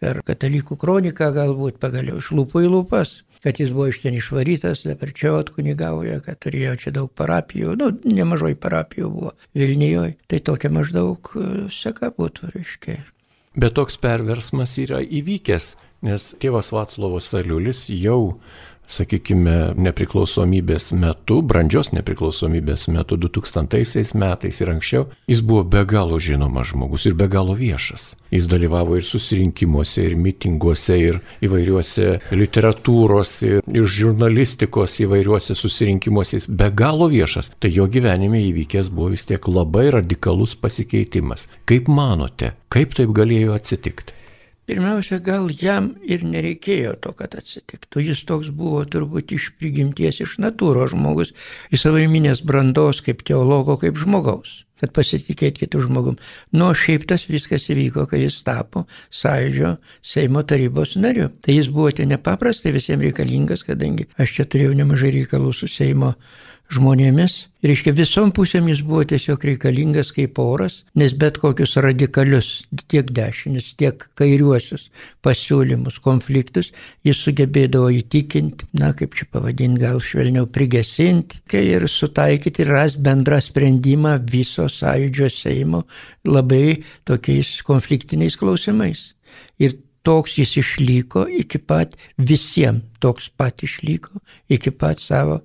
per 0.00 0.22
katalikų 0.26 0.80
kroniką 0.80 1.28
galbūt 1.36 1.76
pagaliau 1.82 2.22
iš 2.22 2.32
lūpų 2.38 2.64
į 2.64 2.72
lūpas 2.72 3.20
kad 3.42 3.58
jis 3.58 3.72
buvo 3.74 3.88
iš 3.90 3.98
ten 4.04 4.14
išvarytas, 4.14 4.84
dabar 4.86 5.10
čia 5.18 5.32
atkunigauja, 5.40 6.20
kad 6.22 6.38
turėjo 6.44 6.76
čia 6.78 6.92
daug 6.94 7.10
parapijų, 7.18 7.74
nu, 7.80 7.90
nemažai 8.06 8.54
parapijų 8.54 9.10
buvo 9.10 9.32
Vilnijoje, 9.58 10.14
tai 10.30 10.38
tokia 10.46 10.70
maždaug 10.70 11.32
e, 11.34 11.46
seka 11.74 12.12
būtų, 12.14 12.52
reiškia. 12.54 13.00
Bet 13.58 13.74
toks 13.76 13.98
perversmas 14.00 14.76
yra 14.80 15.02
įvykęs, 15.02 15.72
nes 16.02 16.32
tėvas 16.42 16.72
Vaclovas 16.74 17.30
Saliulis 17.32 17.86
jau 17.92 18.34
sakykime, 18.92 19.72
nepriklausomybės 19.80 20.90
metu, 20.98 21.40
brandžios 21.46 21.92
nepriklausomybės 21.94 22.88
metu 22.92 23.16
2000 23.20 24.12
metais 24.18 24.60
ir 24.60 24.72
anksčiau, 24.72 25.06
jis 25.30 25.42
buvo 25.46 25.64
be 25.74 25.84
galo 25.88 26.18
žinomas 26.22 26.72
žmogus 26.72 27.06
ir 27.08 27.16
be 27.18 27.28
galo 27.30 27.56
viešas. 27.58 28.12
Jis 28.32 28.48
dalyvavo 28.50 28.98
ir 28.98 29.06
susirinkimuose, 29.06 30.04
ir 30.08 30.16
mitinguose, 30.18 30.98
ir 30.98 31.20
įvairiuose 31.44 32.08
literatūros, 32.36 33.34
ir, 33.48 33.60
ir 33.72 33.88
žurnalistikos 33.98 34.98
įvairiuose 35.06 35.56
susirinkimuose. 35.58 36.40
Jis 36.40 36.48
be 36.48 36.70
galo 36.76 37.10
viešas. 37.12 37.52
Tai 37.62 37.72
jo 37.72 37.86
gyvenime 37.92 38.40
įvykęs 38.48 38.90
buvo 38.92 39.12
vis 39.12 39.28
tiek 39.28 39.48
labai 39.48 39.90
radikalus 39.94 40.56
pasikeitimas. 40.58 41.48
Kaip 41.68 41.92
manote, 41.92 42.54
kaip 42.72 42.96
taip 42.98 43.14
galėjo 43.16 43.56
atsitikti? 43.56 44.21
Pirmiausia, 44.70 45.18
gal 45.18 45.48
jam 45.50 45.92
ir 46.06 46.22
nereikėjo 46.22 46.94
to, 47.02 47.12
kad 47.18 47.34
atsitiktų. 47.38 48.04
Jis 48.06 48.22
toks 48.28 48.52
buvo 48.54 48.84
turbūt 48.86 49.34
iš 49.34 49.52
prigimties, 49.58 50.20
iš 50.22 50.36
natūros 50.42 50.94
žmogus, 50.94 51.32
iš 51.74 51.88
savaiminės 51.88 52.44
brandos 52.46 53.02
kaip 53.02 53.24
teologo, 53.26 53.74
kaip 53.80 53.98
žmogaus 53.98 54.62
kad 54.82 54.90
pasitikėti 54.96 55.62
kitų 55.62 55.84
žmogum. 55.86 56.16
Nu, 56.58 56.72
šiaip 56.74 57.06
tas 57.06 57.28
viskas 57.30 57.68
įvyko, 57.70 58.02
kai 58.10 58.24
jis 58.24 58.40
tapo 58.42 58.84
sąjūdžio 59.14 59.76
Seimo 60.02 60.42
tarybos 60.42 60.96
nariu. 60.98 61.28
Tai 61.38 61.54
jis 61.54 61.70
buvo 61.70 61.92
ten 61.94 62.10
nepaprastai 62.10 62.74
visiems 62.74 63.06
reikalingas, 63.06 63.62
kadangi 63.68 64.08
aš 64.18 64.34
čia 64.38 64.48
turėjau 64.50 64.74
nemažai 64.80 65.12
reikalų 65.20 65.54
su 65.54 65.70
Seimo 65.70 66.16
žmonėmis. 66.72 67.34
Reiškia, 67.62 67.92
visom 67.94 68.32
pusėm 68.34 68.66
jis 68.70 68.80
buvo 68.86 69.04
tiesiog 69.06 69.44
reikalingas 69.46 70.10
kaip 70.14 70.38
oras, 70.42 70.80
nes 70.98 71.12
bet 71.14 71.36
kokius 71.38 71.76
radikalius, 71.84 72.48
tiek 72.90 73.12
dešinius, 73.14 73.68
tiek 73.78 74.02
kairiuosius 74.18 74.88
pasiūlymus, 75.22 76.00
konfliktus 76.02 76.72
jis 77.06 77.20
sugebėdavo 77.22 77.92
įtikinti, 78.00 78.66
na 78.80 78.90
kaip 78.98 79.14
čia 79.18 79.28
pavadinti, 79.30 79.84
gal 79.84 80.02
švelniau 80.02 80.48
prigesinti 80.50 81.42
ir 81.62 81.86
sutaikyti 81.86 82.64
ir 82.66 82.74
ras 82.74 82.98
bendrą 82.98 83.38
sprendimą 83.44 84.16
viso 84.32 84.66
sąjūdžio 84.66 85.30
Seimo 85.32 85.84
labai 86.26 86.82
tokiais 87.08 87.60
konfliktiniais 87.68 88.38
klausimais. 88.40 89.12
Ir 89.62 89.78
toks 90.02 90.38
jis 90.38 90.56
išliko 90.60 91.26
iki 91.28 91.58
pat 91.58 91.94
visiems, 92.18 92.82
toks 93.02 93.28
pat 93.36 93.62
išliko 93.66 94.20
iki 94.52 94.70
pat 94.70 95.00
savo 95.02 95.40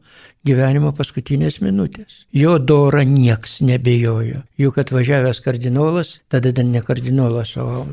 gyvenimo 0.48 0.94
paskutinės 0.96 1.60
minutės. 1.62 2.24
Jo 2.32 2.58
dora 2.60 3.04
nieks 3.08 3.60
nebejojo. 3.66 4.44
Juk 4.62 4.78
atvažiavęs 4.82 5.42
kardinolas, 5.46 6.18
tada 6.30 6.54
dar 6.56 6.66
ne 6.66 6.82
kardinolas, 6.82 7.56
o 7.58 7.86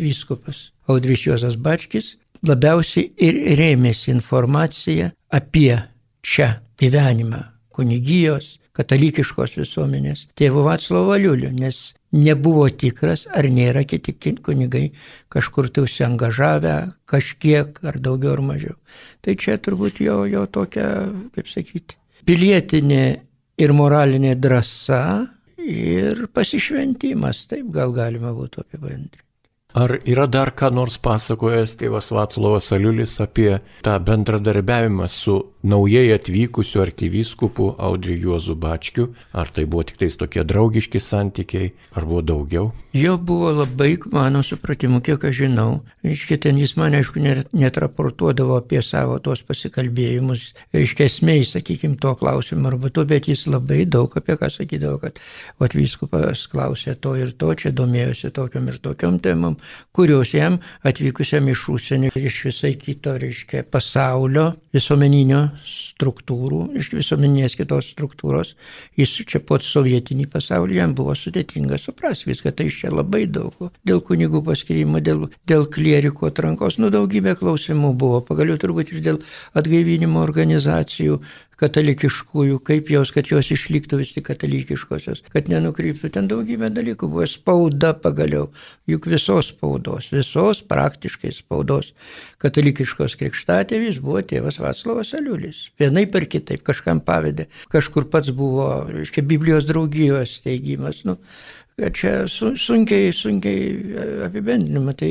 vyskupas 0.00 0.70
Audris 0.88 1.26
Juozas 1.26 1.56
Bačkis, 1.56 2.14
labiausiai 2.46 3.10
ir 3.18 3.40
rėmėsi 3.58 4.12
informacija 4.14 5.12
apie 5.32 5.74
čia 6.24 6.58
gyvenimą 6.80 7.42
kunigijos, 7.74 8.58
katalikiškos 8.74 9.58
visuomenės 9.60 10.28
tėvų 10.38 10.64
Vaclovo 10.66 11.16
Liuliu, 11.18 11.52
nes 11.54 11.92
nebuvo 12.14 12.68
tikras, 12.70 13.26
ar 13.34 13.48
nėra 13.50 13.84
kiti 13.88 14.14
kunigai 14.42 14.86
kažkur 15.32 15.68
tai 15.74 15.84
užsiengažavę, 15.88 16.76
kažkiek 17.10 17.80
ar 17.84 17.98
daugiau 17.98 18.36
ar 18.36 18.44
mažiau. 18.52 18.78
Tai 19.24 19.34
čia 19.40 19.58
turbūt 19.58 20.00
jo, 20.04 20.22
jo 20.30 20.46
tokia, 20.46 20.88
kaip 21.34 21.50
sakyti, 21.50 21.98
pilietinė 22.28 23.04
ir 23.58 23.76
moralinė 23.76 24.34
drąsa 24.38 25.02
ir 25.64 26.26
pasišventimas, 26.34 27.46
taip 27.50 27.70
gal 27.74 27.94
galima 27.96 28.34
būtų 28.36 28.64
apibendrinti. 28.64 29.20
Ar 29.74 29.96
yra 30.06 30.28
dar 30.30 30.52
ką 30.54 30.68
nors 30.70 31.00
pasakojęs 31.02 31.72
tėvas 31.80 32.12
Vaclovas 32.14 32.70
Aliulis 32.76 33.16
apie 33.18 33.56
tą 33.82 33.96
bendradarbiavimą 34.06 35.08
su 35.10 35.34
naujai 35.64 36.12
atvykusiu 36.14 36.82
arkivyskupu 36.84 37.74
Audriu 37.78 38.16
Juozu 38.20 38.54
Bačkiu? 38.54 39.08
Ar 39.32 39.48
tai 39.48 39.64
buvo 39.64 39.82
tik 39.88 39.98
tais 40.02 40.16
tokie 40.20 40.44
draugiški 40.44 41.00
santykiai, 41.00 41.72
ar 41.96 42.06
buvo 42.06 42.22
daugiau? 42.22 42.70
Jo 42.94 43.16
buvo 43.18 43.50
labai, 43.50 43.96
mano 44.12 44.42
supratimu, 44.46 45.00
kiek 45.02 45.24
aš 45.24 45.40
žinau. 45.40 45.80
Iškia, 46.06 46.38
ten 46.46 46.60
jis 46.60 46.76
man, 46.78 46.94
aišku, 46.94 47.22
net 47.24 47.80
raportuodavo 47.82 48.60
apie 48.60 48.82
savo 48.84 49.18
tos 49.18 49.42
pasikalbėjimus, 49.48 50.52
iškia 50.70 51.08
esmei, 51.10 51.42
sakykime, 51.48 51.98
to 51.98 52.14
klausimą 52.20 52.70
arba 52.70 52.92
to, 52.94 53.06
bet 53.08 53.26
jis 53.32 53.46
labai 53.50 53.82
daug 53.88 54.14
apie 54.20 54.38
ką 54.38 54.52
sakydavo, 54.52 55.00
kad 55.02 55.18
atvyskupas 55.64 56.46
klausė 56.52 56.94
to 56.94 57.16
ir 57.18 57.34
to, 57.34 57.50
čia 57.58 57.74
domėjosi 57.74 58.30
tokiam 58.36 58.70
ir 58.70 58.78
tokiam 58.84 59.18
temam 59.18 59.58
kurios 59.92 60.34
jam 60.34 60.58
atvykusiam 60.82 61.48
iš 61.48 61.68
užsienio 61.68 62.10
iš 62.14 62.44
visai 62.44 62.74
kito, 62.74 63.14
reiškia, 63.18 63.62
pasaulio 63.70 64.52
visuomeninio 64.74 65.48
struktūrų, 65.62 66.60
iš 66.80 66.90
visuomeninės 66.94 67.56
kitos 67.58 67.90
struktūros, 67.94 68.54
jis 68.98 69.14
čia 69.28 69.40
po 69.44 69.58
sovietinį 69.62 70.26
pasaulį 70.32 70.80
jam 70.80 70.94
buvo 70.98 71.14
sudėtinga 71.18 71.78
suprasti 71.80 72.30
viską, 72.30 72.52
tai 72.56 72.68
iš 72.70 72.80
čia 72.82 72.92
labai 72.94 73.24
daug. 73.30 73.56
Dėl 73.86 74.02
kunigų 74.04 74.42
paskirimo, 74.46 75.00
dėl, 75.04 75.28
dėl 75.48 75.66
klieriko 75.70 76.28
atrankos, 76.30 76.78
nu 76.82 76.90
daugybė 76.94 77.36
klausimų 77.40 77.94
buvo, 77.98 78.20
pagaliau 78.26 78.60
turbūt 78.60 78.94
ir 78.94 79.04
dėl 79.04 79.22
atgaivinimo 79.58 80.22
organizacijų, 80.24 81.20
katalikiškųjų, 81.60 82.58
kaip 82.66 82.90
jos, 82.92 83.12
kad 83.14 83.30
jos 83.30 83.50
išliktų 83.54 84.00
vis 84.00 84.14
tik 84.16 84.26
katalikiškosios, 84.28 85.24
kad 85.32 85.50
nenukryptų. 85.52 86.12
Ten 86.14 86.28
daugybė 86.30 86.70
dalykų 86.74 87.10
buvo 87.10 87.26
spauda 87.30 87.94
pagaliau, 87.96 88.50
juk 88.90 89.08
visos 89.10 89.52
spaudos, 89.54 90.10
visos 90.14 90.62
praktiškai 90.68 91.32
spaudos 91.34 91.92
katalikiškos 92.44 93.16
krikštatėvis 93.20 94.00
buvo 94.04 94.22
tėvas 94.26 94.60
Vaclavas 94.62 95.14
Aliulis. 95.16 95.68
Vienai 95.80 96.04
per 96.10 96.26
kitaip 96.30 96.64
kažkam 96.66 97.00
pavedė, 97.04 97.48
kažkur 97.72 98.08
pats 98.12 98.32
buvo, 98.34 98.68
reiškia, 98.90 99.24
Biblijos 99.24 99.68
draugijos 99.68 100.40
teigimas. 100.44 101.04
Nu, 101.08 101.18
kad 101.80 101.94
čia 101.98 102.12
sunkiai, 102.28 103.12
sunkiai 103.14 103.94
apibendinama. 104.28 104.94
Tai 104.98 105.10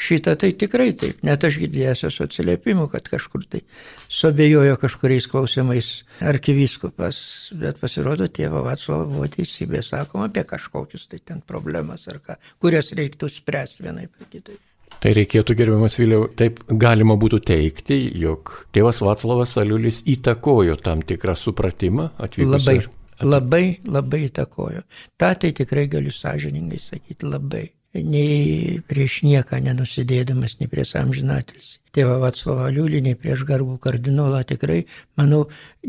šitą 0.00 0.34
tai 0.40 0.52
tikrai 0.58 0.90
taip. 0.98 1.20
Net 1.26 1.44
aš 1.46 1.60
girdėjęs 1.62 2.04
esu 2.10 2.24
atsiliepimų, 2.26 2.88
kad 2.92 3.06
kažkur 3.10 3.44
tai 3.50 3.62
sobėjojo 4.10 4.78
kažkuriais 4.82 5.28
klausimais 5.30 5.92
arkivyskupas, 6.32 7.20
bet 7.60 7.78
pasirodo 7.82 8.26
tėvo 8.26 8.64
Vatslovo 8.66 9.06
buvo 9.12 9.30
teisybė, 9.30 9.84
sakoma, 9.86 10.30
apie 10.30 10.44
kažkokius 10.48 11.06
tai 11.10 11.22
ten 11.22 11.44
problemas 11.46 12.08
ar 12.10 12.18
ką, 12.24 12.40
kurias 12.62 12.90
reiktų 12.96 13.30
spręsti 13.30 13.86
vienai 13.86 14.08
per 14.10 14.28
kitaip. 14.32 14.58
Tai 15.00 15.14
reikėtų, 15.16 15.54
gerbiamas 15.56 15.94
Vėliau, 15.96 16.26
taip 16.36 16.58
galima 16.68 17.14
būtų 17.20 17.38
teikti, 17.48 17.96
jog 18.20 18.50
tėvas 18.74 19.00
Vaclavas 19.06 19.54
Aliulis 19.60 20.02
įtakojo 20.10 20.76
tam 20.82 21.00
tikrą 21.06 21.38
supratimą 21.38 22.10
atvykus. 22.20 22.66
Labai. 22.66 22.99
Labai, 23.20 23.80
labai 23.84 24.24
įtakojo. 24.28 24.86
Ta 25.20 25.34
tai 25.34 25.52
tikrai 25.56 25.88
galiu 25.92 26.14
sąžiningai 26.14 26.80
sakyti, 26.80 27.28
labai 27.28 27.66
nei 27.94 28.78
prieš 28.86 29.20
nieką 29.26 29.58
nenusidėdamas, 29.64 30.56
nei 30.60 30.70
prieš 30.70 30.94
amžinatelis. 31.00 31.72
Tėvą 31.90 32.20
Vatslavą 32.22 32.68
Liulį, 32.70 33.00
nei 33.02 33.16
prieš 33.18 33.42
garbų 33.48 33.80
kardinolą 33.82 34.44
tikrai, 34.46 34.84
manau, 35.18 35.48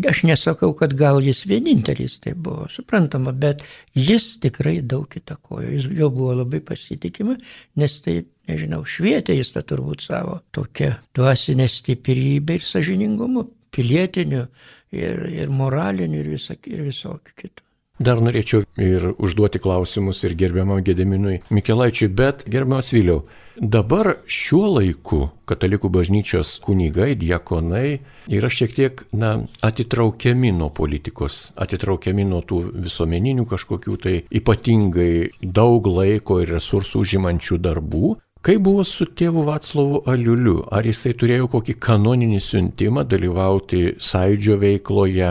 aš 0.10 0.24
nesakau, 0.26 0.72
kad 0.78 0.96
gal 0.98 1.22
jis 1.22 1.44
vienintelis 1.46 2.18
tai 2.24 2.34
buvo, 2.34 2.66
suprantama, 2.74 3.36
bet 3.38 3.62
jis 3.94 4.34
tikrai 4.42 4.80
daug 4.82 5.06
įtakojo, 5.14 5.70
jis 5.76 5.90
jo 5.94 6.10
buvo 6.10 6.40
labai 6.42 6.64
pasitikima, 6.66 7.38
nes 7.78 8.00
tai, 8.02 8.24
nežinau, 8.50 8.82
švietė 8.82 9.38
jis 9.38 9.54
tą 9.54 9.62
turbūt 9.70 10.08
savo 10.10 10.40
tokią 10.58 10.96
dvasinę 11.14 11.70
stiprybę 11.70 12.58
ir 12.58 12.66
sažiningumu, 12.66 13.46
pilietiniu 13.72 14.46
ir, 14.92 15.25
ir 15.32 15.51
moraliniu 15.51 16.22
ir, 16.24 16.32
visak, 16.38 16.68
ir 16.68 16.84
visokiu 16.88 17.36
kitu. 17.36 17.66
Dar 18.01 18.18
norėčiau 18.18 18.63
ir 18.82 19.12
užduoti 19.22 19.60
klausimus 19.62 20.24
ir 20.25 20.34
gerbiamam 20.34 20.80
Gediminui 20.82 21.42
Mikelaičiui, 21.54 22.08
bet 22.10 22.42
gerbiamas 22.50 22.90
Vėliau, 22.96 23.28
dabar 23.62 24.16
šiuo 24.25 24.72
laiku 24.80 25.20
katalikų 25.50 25.92
bažnyčios 25.94 26.56
kunigai, 26.66 27.12
diekonai 27.20 28.00
yra 28.34 28.50
šiek 28.50 28.74
tiek, 28.74 29.04
na, 29.13 29.36
atitraukiami 29.62 30.50
nuo 30.56 30.72
politikos, 30.74 31.51
atitraukiami 31.62 32.25
nuo 32.32 32.42
tų 32.42 32.63
visuomeninių 32.88 33.46
kažkokių 33.51 34.00
tai 34.01 34.16
ypatingai 34.34 35.13
daug 35.44 35.86
laiko 35.86 36.42
ir 36.42 36.56
resursų 36.56 37.06
užimančių 37.06 37.62
darbų. 37.62 38.16
Kaip 38.42 38.64
buvo 38.66 38.82
su 38.82 39.06
tėvu 39.06 39.44
Vaclavu 39.46 40.00
Aliuliu? 40.10 40.64
Ar 40.74 40.88
jisai 40.90 41.12
turėjo 41.14 41.46
kokį 41.54 41.76
kanoninį 41.86 42.40
siuntimą 42.42 43.04
dalyvauti 43.06 43.82
sąjūdžio 44.02 44.56
veikloje? 44.64 45.28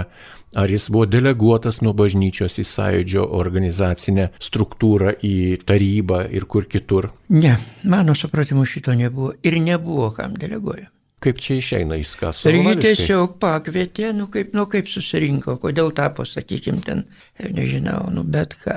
Ar 0.63 0.71
jis 0.71 0.87
buvo 0.95 1.09
deleguotas 1.11 1.81
nuo 1.83 1.91
bažnyčios 1.99 2.61
į 2.63 2.67
sąjūdžio 2.71 3.25
organizacinę 3.41 4.29
struktūrą, 4.39 5.17
į 5.27 5.59
tarybą 5.67 6.23
ir 6.31 6.47
kur 6.47 6.71
kitur? 6.71 7.11
Ne, 7.35 7.57
mano 7.83 8.15
supratimu 8.15 8.63
šito 8.63 8.95
nebuvo 8.95 9.35
ir 9.43 9.59
nebuvo 9.59 10.13
kam 10.15 10.39
deleguoja. 10.39 10.87
Kaip 11.21 11.41
čia 11.43 11.59
išeina 11.61 11.99
į 12.01 12.05
ską? 12.09 12.31
Ir 12.49 12.57
jį 12.57 12.71
tiesiog 12.81 13.35
pakvietė, 13.43 14.15
nu 14.17 14.25
kaip, 14.33 14.55
nu 14.57 14.65
kaip 14.71 14.87
susirinko, 14.89 15.59
kodėl 15.61 15.91
tapo, 15.93 16.25
sakykime, 16.25 16.81
ten, 16.87 17.03
nežinau, 17.45 18.07
nu 18.15 18.23
bet 18.25 18.55
ką, 18.63 18.77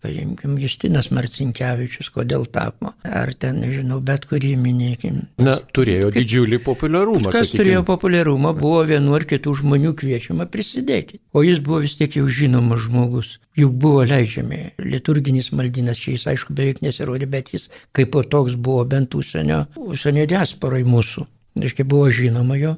paimkim, 0.00 0.54
Justinas 0.62 1.10
Marcinkievičius, 1.12 2.08
kodėl 2.14 2.46
tapo, 2.48 2.94
ar 3.04 3.34
ten, 3.36 3.60
nežinau, 3.60 4.00
bet 4.00 4.24
kurį 4.30 4.54
minėkim. 4.62 5.18
Na, 5.44 5.58
turėjo 5.76 6.08
kaip, 6.08 6.16
didžiulį 6.16 6.62
populiarumą. 6.64 7.28
Kas 7.28 7.50
sakykim. 7.50 7.60
turėjo 7.60 7.84
populiarumą, 7.92 8.54
buvo 8.56 8.80
vienu 8.88 9.12
ar 9.18 9.28
kitų 9.28 9.58
žmonių 9.60 9.92
kviečiama 10.00 10.48
prisidėti. 10.48 11.20
O 11.36 11.44
jis 11.44 11.60
buvo 11.60 11.82
vis 11.84 11.98
tiek 12.00 12.16
jau 12.16 12.24
žinomas 12.24 12.86
žmogus. 12.86 13.34
Juk 13.60 13.76
buvo 13.76 14.00
leidžiami 14.08 14.62
liturginis 14.80 15.52
maldinas, 15.52 16.00
čia 16.00 16.16
jis 16.16 16.24
aišku 16.32 16.56
beveik 16.56 16.80
nesirodė, 16.80 17.28
bet 17.28 17.52
jis 17.52 17.68
kaip 17.92 18.16
toks 18.32 18.56
buvo 18.56 18.88
bent 18.88 19.12
užsienio, 19.12 19.66
užsienio 19.92 20.24
diasporai 20.32 20.86
mūsų. 20.88 21.28
Reiškia, 21.52 21.84
buvo 21.84 22.06
žinoma 22.08 22.56
jo 22.56 22.76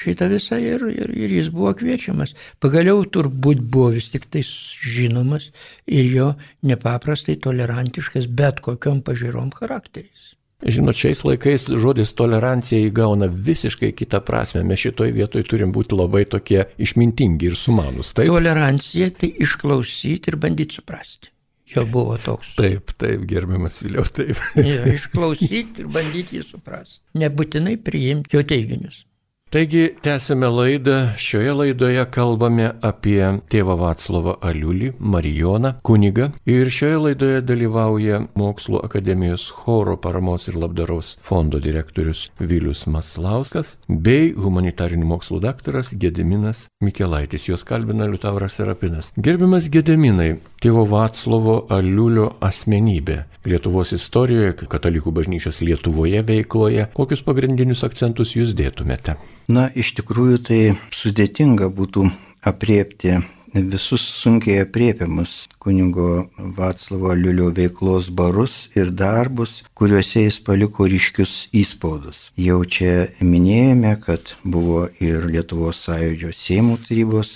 šitą 0.00 0.28
visą 0.32 0.58
ir, 0.60 0.82
ir, 0.92 1.12
ir 1.16 1.32
jis 1.38 1.48
buvo 1.52 1.72
kviečiamas. 1.76 2.34
Pagaliau 2.60 3.00
turbūt 3.04 3.62
buvo 3.62 3.90
vis 3.94 4.10
tik 4.12 4.26
tai 4.32 4.42
žinomas 4.44 5.50
ir 5.88 6.10
jo 6.12 6.26
nepaprastai 6.66 7.38
tolerantiškas 7.40 8.28
bet 8.28 8.60
kokiam 8.64 9.00
pažiūrom 9.04 9.52
charakteris. 9.56 10.34
Žinot, 10.60 10.92
šiais 10.92 11.22
laikais 11.24 11.64
žodis 11.80 12.12
tolerancija 12.12 12.84
įgauna 12.90 13.30
visiškai 13.32 13.94
kitą 13.96 14.20
prasme. 14.20 14.60
Mes 14.68 14.82
šitoj 14.82 15.14
vietoj 15.16 15.46
turim 15.48 15.72
būti 15.72 15.96
labai 15.96 16.26
tokie 16.28 16.66
išmintingi 16.76 17.48
ir 17.48 17.56
sumanus. 17.56 18.12
Taip? 18.12 18.28
Tolerancija 18.28 19.08
tai 19.16 19.32
išklausyti 19.40 20.28
ir 20.28 20.36
bandyti 20.40 20.76
suprasti 20.76 21.29
jo 21.74 21.84
buvo 21.86 22.16
toks. 22.20 22.54
Taip, 22.58 22.94
taip, 23.00 23.26
gerbiamas 23.30 23.80
vėliau, 23.84 24.06
taip. 24.06 24.40
ja, 24.58 24.82
išklausyti 24.90 25.84
ir 25.84 25.92
bandyti 25.92 26.40
jį 26.40 26.46
suprasti. 26.46 27.04
Nebūtinai 27.20 27.76
priimti 27.84 28.36
jo 28.36 28.44
teiginius. 28.46 29.04
Taigi, 29.50 29.88
tęsime 30.02 30.46
laidą. 30.48 30.92
Šioje 31.18 31.52
laidoje 31.58 32.04
kalbame 32.14 32.68
apie 32.86 33.18
tėvą 33.50 33.74
Vaclovą 33.80 34.36
Aliulį, 34.46 34.92
Marijoną, 35.02 35.72
kunigą. 35.82 36.28
Ir 36.46 36.70
šioje 36.70 37.00
laidoje 37.04 37.40
dalyvauja 37.42 38.20
Mokslo 38.38 38.78
akademijos 38.86 39.48
choro 39.50 39.96
paramos 39.98 40.46
ir 40.46 40.54
labdaros 40.54 41.16
fondo 41.26 41.58
direktorius 41.58 42.28
Vilius 42.38 42.84
Maslauskas 42.86 43.72
bei 43.88 44.30
humanitarinių 44.38 45.10
mokslų 45.16 45.40
daktaras 45.42 45.90
Gediminas 45.98 46.68
Mikelaitis. 46.86 47.48
Juos 47.50 47.66
kalbina 47.66 48.06
Liutauras 48.06 48.60
Serapinas. 48.60 49.10
Gerbiamas 49.18 49.66
Gediminai, 49.66 50.36
tėvo 50.62 50.86
Vaclovo 50.94 51.64
Aliulio 51.74 52.36
asmenybė 52.38 53.24
Lietuvos 53.50 53.96
istorijoje, 53.98 54.54
katalikų 54.70 55.10
bažnyčios 55.18 55.58
Lietuvoje 55.66 56.22
veikloje, 56.22 56.86
kokius 56.94 57.26
pagrindinius 57.26 57.82
akcentus 57.88 58.38
jūs 58.38 58.54
dėtumėte? 58.54 59.18
Na, 59.50 59.64
iš 59.74 59.88
tikrųjų 59.98 60.38
tai 60.46 60.58
sudėtinga 60.94 61.66
būtų 61.74 62.04
apriepti 62.46 63.16
visus 63.50 64.04
sunkiai 64.20 64.60
apriepiamus 64.62 65.48
kunigo 65.58 66.28
Vaclavo 66.58 67.16
Liulio 67.18 67.48
veiklos 67.56 68.12
barus 68.14 68.68
ir 68.78 68.92
darbus, 68.94 69.64
kuriuose 69.74 70.22
jis 70.28 70.38
paliko 70.46 70.86
ryškius 70.86 71.48
įspaudus. 71.50 72.28
Jau 72.38 72.60
čia 72.62 73.10
minėjome, 73.18 73.96
kad 74.04 74.36
buvo 74.44 74.86
ir 75.02 75.26
Lietuvos 75.26 75.82
sąjūdžio 75.88 76.30
Seimų 76.44 76.78
tarybos 76.86 77.34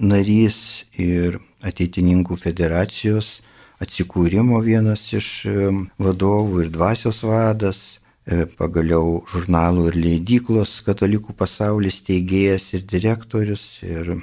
narys 0.00 0.86
ir 0.96 1.42
ateitininkų 1.60 2.40
federacijos 2.40 3.40
atsikūrimo 3.84 4.64
vienas 4.64 5.10
iš 5.12 5.32
vadovų 6.00 6.64
ir 6.64 6.72
dvasios 6.72 7.20
vadas, 7.20 7.99
E, 7.99 7.99
pagaliau 8.58 9.20
žurnalų 9.32 9.88
ir 9.90 10.00
leidyklos 10.04 10.80
Katalikų 10.86 11.34
pasaulis 11.36 12.00
teigėjas 12.06 12.70
ir 12.76 12.84
direktorius 12.88 13.64
ir 13.86 14.14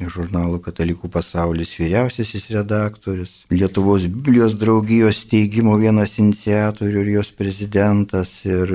žurnalų 0.00 0.60
Katalikų 0.64 1.08
pasaulis 1.12 1.74
vyriausiasis 1.78 2.48
redaktorius, 2.54 3.44
Lietuvos 3.50 4.06
Biblijos 4.10 4.56
draugijos 4.58 5.22
steigimo 5.24 5.76
vienas 5.78 6.18
iniciatorių 6.18 7.04
ir 7.04 7.12
jos 7.18 7.30
prezidentas 7.32 8.40
ir 8.44 8.74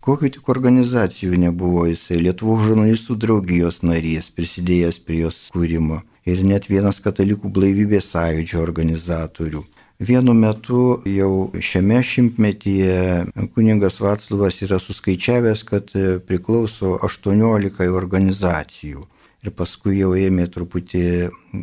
kokiu 0.00 0.30
tik 0.34 0.48
organizacijų 0.48 1.38
nebuvo 1.38 1.86
jisai, 1.88 2.20
Lietuvos 2.24 2.66
žurnalistų 2.66 3.18
draugijos 3.22 3.82
narys, 3.82 4.30
prisidėjęs 4.34 5.02
prie 5.04 5.24
jos 5.26 5.46
kūrimo 5.54 6.02
ir 6.28 6.44
net 6.44 6.68
vienas 6.68 7.00
Katalikų 7.04 7.50
blaivybės 7.54 8.12
sąjūdžio 8.14 8.62
organizatorių. 8.64 9.64
Vienu 9.98 10.30
metu 10.34 11.02
jau 11.10 11.50
šiame 11.58 12.02
šimtmetyje 12.06 13.24
kuningas 13.54 13.96
Vaclavas 13.98 14.60
yra 14.62 14.78
suskaičiavęs, 14.78 15.64
kad 15.66 15.90
priklauso 16.28 16.92
18 17.02 17.88
organizacijų. 17.90 19.02
Ir 19.42 19.50
paskui 19.58 19.96
jau 19.98 20.12
ėmė 20.14 20.46
truputį 20.54 21.02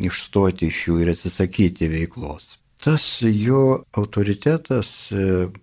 išstoti 0.04 0.68
iš 0.68 0.82
jų 0.88 0.98
ir 1.00 1.14
atsisakyti 1.14 1.88
veiklos. 1.88 2.58
Tas 2.84 3.08
jo 3.24 3.80
autoritetas 3.96 4.92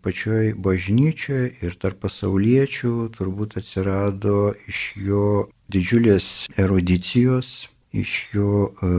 pačioj 0.01 0.55
bažnyčioje 0.57 1.53
ir 1.61 1.77
tarp 1.77 2.01
pasauliečių 2.07 2.95
turbūt 3.13 3.57
atsirado 3.61 4.49
iš 4.65 4.81
jo 4.97 5.27
didžiulės 5.69 6.49
erudicijos, 6.57 7.69
iš 7.93 8.17
jo 8.33 8.51
e, 8.65 8.93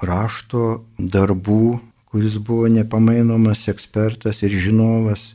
rašto 0.00 0.86
darbų 0.96 1.91
kuris 2.12 2.36
buvo 2.36 2.68
nepamainomas 2.68 3.68
ekspertas 3.72 4.42
ir 4.44 4.52
žinovas 4.52 5.32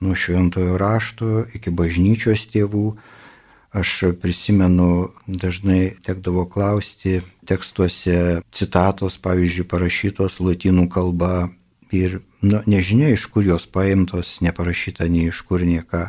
nuo 0.00 0.14
šventojo 0.14 0.74
rašto 0.78 1.44
iki 1.54 1.70
bažnyčios 1.70 2.48
tėvų. 2.50 2.96
Aš 3.76 3.92
prisimenu, 4.22 5.12
dažnai 5.28 5.94
tekdavo 6.02 6.46
klausti 6.48 7.20
tekstuose 7.46 8.40
citatos, 8.50 9.18
pavyzdžiui, 9.22 9.66
parašytos 9.68 10.40
lotynų 10.40 10.86
kalba 10.90 11.50
ir 11.94 12.20
nu, 12.42 12.62
nežinia, 12.66 13.12
iš 13.12 13.26
kur 13.30 13.44
jos 13.46 13.66
paimtos, 13.70 14.38
neparašyta 14.42 15.06
nei 15.12 15.28
iš 15.30 15.44
kur 15.46 15.62
nieka. 15.62 16.08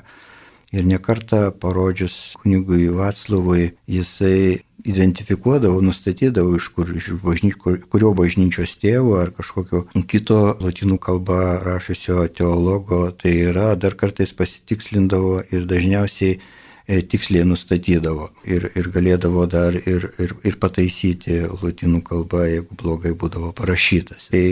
Ir 0.73 0.87
nekartą 0.87 1.51
parodžius 1.55 2.35
kunigui 2.41 2.89
Vaclavui, 2.91 3.75
jisai 3.87 4.63
identifikuodavo, 4.87 5.81
nustatydavo, 5.83 6.55
iš, 6.57 6.69
kur, 6.75 6.91
iš 6.95 7.09
bažny, 7.23 7.51
kur, 7.59 7.79
kurio 7.91 8.13
bažnyčios 8.17 8.77
tėvo 8.81 9.17
ar 9.21 9.33
kažkokio 9.35 9.83
kito 10.07 10.39
latinų 10.63 10.99
kalbą 11.03 11.39
rašusio 11.65 12.27
teologo 12.37 13.07
tai 13.11 13.35
yra, 13.49 13.73
dar 13.75 13.97
kartais 13.99 14.33
pasitikslindavo 14.37 15.41
ir 15.51 15.67
dažniausiai 15.69 16.39
tiksliai 16.87 17.45
nustatydavo 17.47 18.29
ir, 18.47 18.69
ir 18.79 18.87
galėdavo 18.93 19.43
dar 19.51 19.75
ir, 19.75 20.07
ir, 20.21 20.33
ir 20.47 20.57
pataisyti 20.61 21.41
lūtinų 21.61 22.01
kalbą, 22.07 22.45
jeigu 22.47 22.77
blogai 22.79 23.11
būdavo 23.19 23.51
parašytas. 23.57 24.29
Tai 24.31 24.43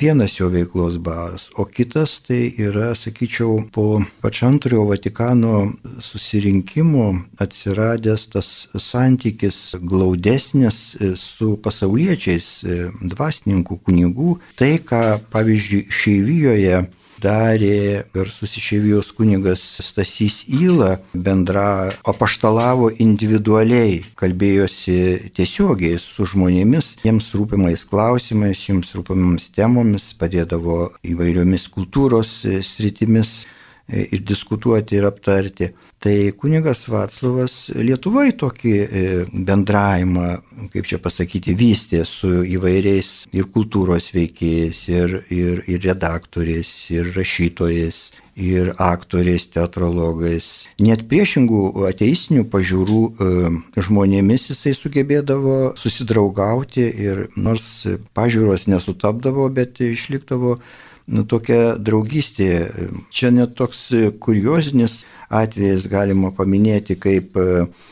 vienas 0.00 0.38
jo 0.38 0.50
veiklos 0.54 1.00
baras, 1.02 1.48
o 1.58 1.66
kitas 1.66 2.20
tai 2.26 2.46
yra, 2.62 2.92
sakyčiau, 2.98 3.64
po 3.74 4.04
pačio 4.22 4.48
antrojo 4.52 4.86
Vatikano 4.92 5.64
susirinkimo 6.04 7.08
atsiradęs 7.42 8.28
tas 8.34 8.50
santykis 8.78 9.74
glaudesnis 9.82 10.94
e, 10.94 11.14
su 11.18 11.56
pasauliečiais, 11.62 12.50
e, 12.62 12.82
dvasininkų 13.14 13.80
kunigų. 13.86 14.38
Tai, 14.58 14.76
ką, 14.86 15.02
pavyzdžiui, 15.34 15.86
Šeivijoje 15.90 16.84
darė 17.22 18.04
garsus 18.14 18.56
išėvijos 18.58 19.12
kunigas 19.16 19.62
Stasys 19.84 20.42
Įla, 20.48 20.98
bendra 21.14 21.92
apaštalavo 22.06 22.90
individualiai, 23.02 24.02
kalbėjosi 24.18 25.32
tiesiogiai 25.36 25.98
su 26.02 26.26
žmonėmis, 26.30 26.94
jiems 27.04 27.32
rūpimais 27.36 27.84
klausimais, 27.90 28.62
jiems 28.68 28.94
rūpimams 28.96 29.50
temomis, 29.54 30.12
padėdavo 30.18 30.94
įvairiomis 31.06 31.68
kultūros 31.74 32.40
sritimis 32.66 33.44
ir 33.88 34.24
diskutuoti 34.26 34.96
ir 34.96 35.04
aptarti. 35.04 35.70
Tai 36.00 36.16
kunigas 36.36 36.84
Vaclavas 36.88 37.70
Lietuvai 37.76 38.30
tokį 38.36 38.74
e, 38.80 39.04
bendravimą, 39.32 40.28
kaip 40.72 40.88
čia 40.88 40.98
pasakyti, 41.02 41.54
vystė 41.56 42.02
su 42.08 42.42
įvairiais 42.44 43.14
ir 43.36 43.48
kultūros 43.52 44.10
veikėjais, 44.14 44.82
ir, 44.92 45.16
ir, 45.32 45.64
ir 45.68 45.80
redaktoriais, 45.84 46.72
ir 46.92 47.12
rašytojais, 47.16 48.02
ir 48.36 48.72
aktoriais, 48.82 49.46
teatrologais. 49.54 50.48
Net 50.82 51.04
priešingų 51.08 51.86
ateistinių 51.88 52.48
pažiūrų 52.52 53.02
e, 53.04 53.52
žmonėmis 53.84 54.50
jisai 54.50 54.74
sugebėdavo 54.76 55.74
susidraugauti 55.80 56.88
ir 56.88 57.28
nors 57.36 57.86
pažiūros 58.16 58.66
nesutapdavo, 58.72 59.48
bet 59.54 59.80
išlikdavo 59.84 60.58
nu, 61.06 61.24
tokia 61.28 61.76
draugystė. 61.80 62.70
Čia 63.14 63.30
net 63.34 63.54
toks 63.58 63.88
kuriozinis 64.22 65.02
atvejis 65.34 65.88
galima 65.90 66.30
paminėti, 66.34 66.94
kaip 67.00 67.34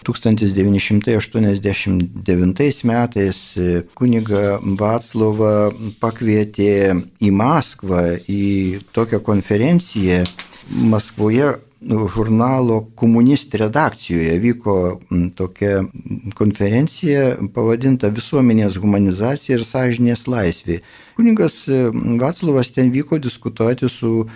1989 0.06 2.60
e, 2.60 2.86
metais 2.88 3.56
e, 3.56 3.82
kuniga 3.98 4.58
Vaclova 4.78 5.72
pakvietė 6.02 6.94
į 7.22 7.30
Maskvą 7.34 8.02
į 8.30 8.78
tokią 8.94 9.18
konferenciją. 9.24 10.24
Maskvoje 10.72 11.56
žurnalo 12.14 12.80
Komunist 12.94 13.54
redakcijoje 13.54 14.38
vyko 14.38 14.76
tokia 15.36 15.82
konferencija 16.38 17.36
pavadinta 17.54 18.12
Visuomenės 18.14 18.78
humanizacija 18.78 19.58
ir 19.58 19.66
sąžinės 19.66 20.28
laisvė. 20.30 20.80
Kuningas 21.18 21.64
Vaclavas 22.22 22.72
ten 22.74 22.92
vyko 22.94 23.18
diskutuoti 23.18 23.90
su 23.90 24.26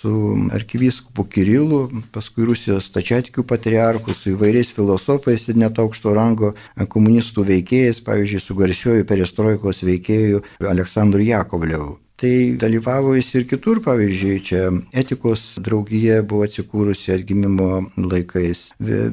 su 0.00 0.36
arkivyskupu 0.52 1.24
Kirilu, 1.28 1.80
paskui 2.14 2.46
Rusijos 2.48 2.86
stačiatikių 2.88 3.44
patriarchu, 3.44 4.14
su 4.16 4.32
įvairiais 4.32 4.70
filosofais 4.72 5.48
ir 5.50 5.58
net 5.60 5.80
aukšto 5.82 6.14
rango 6.16 6.54
komunistų 6.94 7.44
veikėjais, 7.50 8.00
pavyzdžiui, 8.06 8.44
su 8.44 8.56
garsiuoju 8.56 9.08
perestroikos 9.08 9.82
veikėju 9.84 10.44
Aleksandru 10.72 11.26
Jakovlevu. 11.26 11.98
Tai 12.20 12.56
dalyvavo 12.60 13.14
jis 13.16 13.30
ir 13.38 13.44
kitur, 13.48 13.78
pavyzdžiui, 13.80 14.40
čia 14.44 14.66
etikos 14.92 15.54
draugija 15.64 16.18
buvo 16.20 16.44
atsikūrusi 16.44 17.14
atgimimo 17.14 17.86
laikais. 17.96 18.66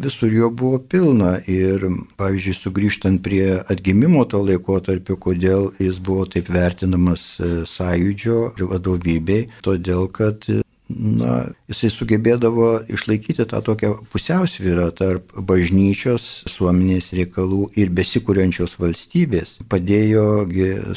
Visur 0.03 0.35
jo 0.35 0.49
buvo 0.51 0.81
pilna 0.91 1.37
ir, 1.47 1.87
pavyzdžiui, 2.19 2.57
sugrįžtant 2.59 3.23
prie 3.23 3.61
atgimimo 3.63 4.25
to 4.27 4.43
laikotarpio, 4.43 5.15
kodėl 5.23 5.69
jis 5.79 6.01
buvo 6.03 6.27
taip 6.35 6.51
vertinamas 6.51 7.29
e, 7.39 7.53
sąjūdžio 7.71 8.41
vadovybei, 8.73 9.47
todėl 9.63 10.11
kad 10.11 10.43
na, 10.89 11.47
jisai 11.67 11.89
sugebėdavo 11.91 12.69
išlaikyti 12.93 13.45
tą 13.49 13.59
tokią 13.65 13.93
pusiausvyrą 14.11 14.87
tarp 14.95 15.33
bažnyčios, 15.35 16.27
suomenės 16.49 17.11
reikalų 17.17 17.67
ir 17.79 17.91
besikūrenčios 17.95 18.77
valstybės. 18.79 19.57
Padėjo 19.69 20.45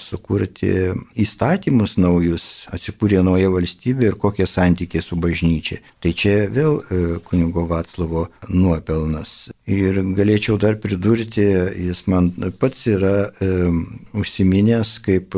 sukurti 0.00 0.72
įstatymus 1.18 1.96
naujus, 2.00 2.68
atsikūrė 2.74 3.24
nauja 3.26 3.50
valstybė 3.52 4.12
ir 4.12 4.18
kokie 4.20 4.46
santykiai 4.46 5.02
su 5.04 5.18
bažnyčia. 5.20 5.80
Tai 6.00 6.14
čia 6.14 6.36
vėl 6.52 6.80
e, 6.80 7.00
kunigo 7.26 7.66
Vaclavo 7.70 8.28
nuopelnas. 8.48 9.50
Ir 9.70 10.00
galėčiau 10.16 10.58
dar 10.60 10.78
pridurti, 10.82 11.44
jis 11.90 12.04
man 12.10 12.32
pats 12.62 12.86
yra 12.90 13.30
e, 13.30 13.70
užsiminęs, 14.18 14.96
kaip 15.04 15.36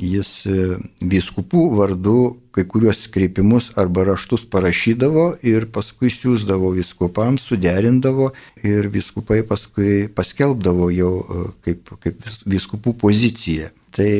jis 0.00 0.38
e, 0.48 0.78
vyskupų 1.00 1.68
vardu 1.78 2.18
kai 2.54 2.64
kuriuos 2.70 3.06
kreipimus 3.14 3.72
arba 3.80 4.04
raštus 4.10 4.44
parašydavo 4.50 5.26
ir 5.46 5.66
paskui 5.74 6.12
siūsdavo 6.14 6.70
viskupams, 6.76 7.46
suderindavo 7.48 8.30
ir 8.62 8.90
viskupai 8.94 9.42
paskui 9.48 10.06
paskelbdavo 10.14 10.90
jau 10.94 11.14
e, 11.22 11.46
kaip, 11.66 11.96
kaip 12.04 12.28
viskupų 12.46 12.94
poziciją. 13.02 13.72
Tai 13.94 14.12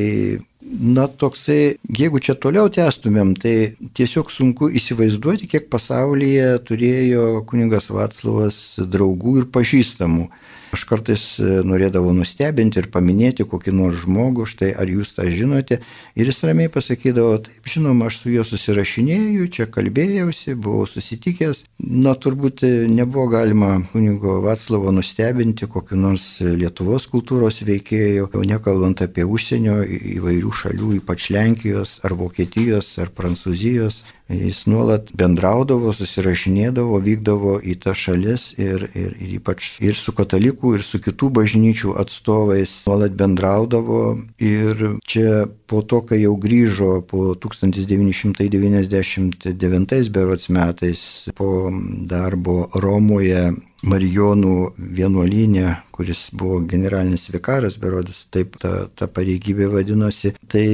Na, 0.64 1.04
toksai, 1.06 1.76
jeigu 1.92 2.18
čia 2.24 2.32
toliau 2.40 2.70
tęstumėm, 2.72 3.34
tai 3.36 3.76
tiesiog 3.94 4.30
sunku 4.32 4.70
įsivaizduoti, 4.72 5.46
kiek 5.50 5.66
pasaulyje 5.70 6.46
turėjo 6.64 7.42
kuningas 7.50 7.90
Vaclavas 7.92 8.80
draugų 8.80 9.42
ir 9.42 9.46
pažįstamų. 9.52 10.30
Aš 10.74 10.82
kartais 10.90 11.24
e, 11.38 11.60
norėdavau 11.62 12.10
nustebinti 12.16 12.80
ir 12.80 12.88
paminėti 12.90 13.46
kokį 13.46 13.74
nors 13.76 14.00
žmogų, 14.02 14.46
štai 14.50 14.72
ar 14.74 14.90
jūs 14.90 15.12
tą 15.14 15.28
žinote. 15.30 15.78
Ir 16.18 16.30
jis 16.30 16.40
ramiai 16.48 16.72
pasakydavo, 16.72 17.36
taip, 17.46 17.68
žinoma, 17.70 18.08
aš 18.10 18.18
su 18.22 18.32
juo 18.32 18.42
susirašinėjau, 18.48 19.46
čia 19.54 19.68
kalbėjausi, 19.70 20.56
buvau 20.58 20.88
susitikęs. 20.90 21.62
Na, 21.78 22.16
turbūt 22.18 22.64
e, 22.66 22.72
nebuvo 22.90 23.28
galima 23.36 23.76
kunigo 23.92 24.40
Vaclavo 24.42 24.90
nustebinti 24.94 25.70
kokiu 25.70 26.00
nors 26.00 26.26
Lietuvos 26.42 27.06
kultūros 27.12 27.62
veikėjų, 27.66 28.26
jau 28.34 28.44
nekalbant 28.50 29.04
apie 29.06 29.22
užsienio 29.22 29.78
įvairių 30.18 30.52
šalių, 30.64 30.90
ypač 30.98 31.30
Lenkijos 31.34 32.00
ar 32.02 32.18
Vokietijos 32.18 32.96
ar 32.98 33.14
Prancūzijos 33.14 34.02
Jis 34.32 34.62
nuolat 34.72 35.10
bendraudavo, 35.12 35.92
susirašinėdavo, 35.92 36.96
vykdavo 37.04 37.60
į 37.60 37.76
tas 37.84 38.00
šalis 38.06 38.56
ir, 38.56 38.88
ir, 38.96 39.12
ir 39.20 39.34
ypač 39.36 39.76
ir 39.84 39.92
su 40.00 40.16
katalikų, 40.16 40.78
ir 40.78 40.82
su 40.86 40.96
kitų 41.04 41.28
bažnyčių 41.36 41.92
atstovais 42.00 42.72
nuolat 42.88 43.12
bendraudavo. 43.20 44.16
Ir 44.40 44.96
čia 45.04 45.44
po 45.68 45.84
to, 45.84 46.00
kai 46.08 46.22
jau 46.22 46.40
grįžo 46.40 47.04
po 47.10 47.36
1999 47.36 50.08
berots 50.16 50.48
metais 50.48 51.28
po 51.36 51.68
darbo 52.08 52.72
Romoje 52.80 53.52
Marijonų 53.84 54.72
vienuolynė, 54.78 55.83
kuris 55.94 56.26
buvo 56.34 56.58
generalinis 56.70 57.28
vikaras, 57.30 57.78
berodis, 57.78 58.24
taip 58.34 58.58
ta, 58.62 58.88
ta 58.98 59.06
pareigybė 59.06 59.70
vadinosi. 59.76 60.34
Tai 60.50 60.64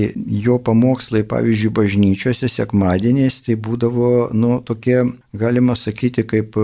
jo 0.40 0.56
pamokslai, 0.64 1.22
pavyzdžiui, 1.28 1.74
bažnyčiose 1.76 2.48
sekmadieniais, 2.48 3.42
tai 3.44 3.58
būdavo, 3.60 4.30
nu, 4.32 4.58
tokie, 4.64 5.02
galima 5.36 5.76
sakyti, 5.76 6.24
kaip 6.24 6.56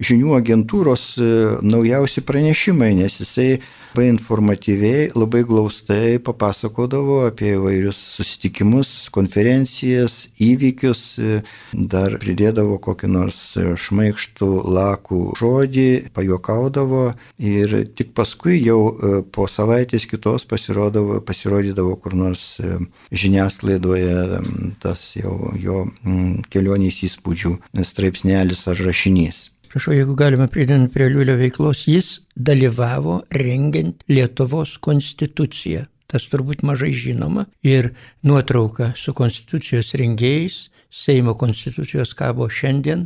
žinių 0.00 0.34
agentūros 0.38 1.04
e, 1.20 1.28
naujausi 1.66 2.24
pranešimai, 2.24 2.94
nes 2.96 3.20
jisai 3.20 3.60
labai 3.90 4.06
informatyviai, 4.12 5.10
labai 5.18 5.42
glaustai 5.46 6.20
papasakodavo 6.22 7.24
apie 7.26 7.52
įvairius 7.56 7.98
susitikimus, 8.16 9.10
konferencijas, 9.12 10.28
įvykius, 10.40 11.02
e, 11.18 11.40
dar 11.74 12.16
pridėdavo 12.22 12.78
kokį 12.82 13.10
nors 13.12 13.40
šmaikštų 13.58 14.50
lakų 14.78 15.20
žodį, 15.40 15.88
pajokaudavo 16.16 17.10
ir 17.36 17.76
tik 17.98 18.12
paskui 18.16 18.58
jau 18.60 18.80
e, 18.90 19.20
po 19.34 19.46
savaitės 19.50 20.06
kitos 20.10 20.46
pasirodydavo 20.48 21.94
kur 22.02 22.16
nors 22.18 22.44
žiniasklaidoje 23.10 24.40
tas 24.82 25.06
jau 25.18 25.54
jo 25.60 25.84
kelionės 26.52 27.02
įspūdžių 27.08 27.56
straipsnelis 27.86 28.66
ar 28.70 28.80
rašinys. 28.86 29.48
Prašau, 29.70 29.94
jeigu 29.94 30.16
galima 30.18 30.48
pridedant 30.50 30.90
prie 30.90 31.06
Liulio 31.06 31.36
veiklos, 31.38 31.84
jis 31.86 32.24
dalyvavo 32.34 33.20
rengiant 33.30 34.02
Lietuvos 34.10 34.72
konstituciją. 34.82 35.84
Tas 36.10 36.24
turbūt 36.26 36.64
mažai 36.66 36.90
žinoma. 36.90 37.44
Ir 37.62 37.92
nuotrauka 38.26 38.90
su 38.98 39.14
konstitucijos 39.14 39.94
rengėjais, 40.00 40.64
Seimo 40.90 41.36
konstitucijos 41.38 42.16
kabo 42.18 42.48
šiandien, 42.50 43.04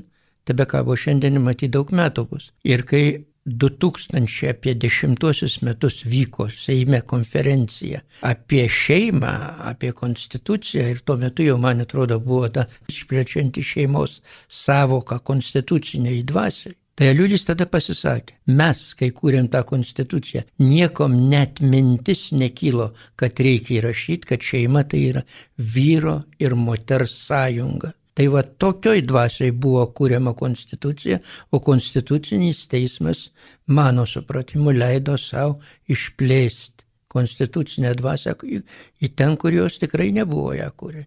tebe 0.49 0.65
kabo 0.65 0.97
šiandien, 0.97 1.37
matyt, 1.45 1.75
daug 1.77 1.91
metų 1.93 2.25
bus. 2.31 2.47
Ir 2.65 2.87
kai 2.89 3.27
2010 3.47 5.63
metus 5.63 6.05
vyko 6.05 6.49
Seime 6.49 7.01
konferencija 7.01 8.01
apie 8.21 8.69
šeimą, 8.69 9.59
apie 9.71 9.93
konstituciją 9.93 10.89
ir 10.91 11.01
tuo 11.05 11.17
metu 11.21 11.43
jau, 11.45 11.59
man 11.59 11.81
atrodo, 11.85 12.21
buvo 12.21 12.49
ta 12.49 12.65
išplečianti 12.89 13.63
šeimos 13.63 14.23
savoka 14.49 15.19
konstituciniai 15.19 16.23
dvasiai. 16.23 16.75
Tai 16.95 17.09
Aliulis 17.11 17.43
tada 17.43 17.67
pasisakė, 17.67 18.37
mes, 18.55 18.95
kai 18.95 19.09
kūrėm 19.11 19.49
tą 19.51 19.65
konstituciją, 19.67 20.45
niekom 20.63 21.17
net 21.33 21.59
mintis 21.59 22.29
nekylo, 22.33 22.93
kad 23.19 23.41
reikia 23.43 23.81
įrašyti, 23.81 24.29
kad 24.31 24.47
šeima 24.47 24.85
tai 24.87 25.01
yra 25.09 25.25
vyro 25.59 26.21
ir 26.39 26.55
moters 26.55 27.17
sąjunga. 27.27 27.91
Tai 28.15 28.27
va 28.31 28.45
tokioj 28.47 29.01
dvasiai 29.09 29.51
buvo 29.51 29.85
kūriama 29.99 30.35
konstitucija, 30.39 31.19
o 31.51 31.59
konstitucinis 31.59 32.69
teismas, 32.71 33.29
mano 33.67 34.07
supratimu, 34.07 34.71
leido 34.71 35.17
savo 35.19 35.59
išplėsti 35.91 36.87
konstitucinę 37.15 37.95
dvasę 37.99 38.35
į 38.45 39.11
ten, 39.19 39.37
kur 39.39 39.55
jos 39.55 39.79
tikrai 39.83 40.11
nebuvo 40.15 40.55
ją 40.55 40.71
kūrę. 40.79 41.07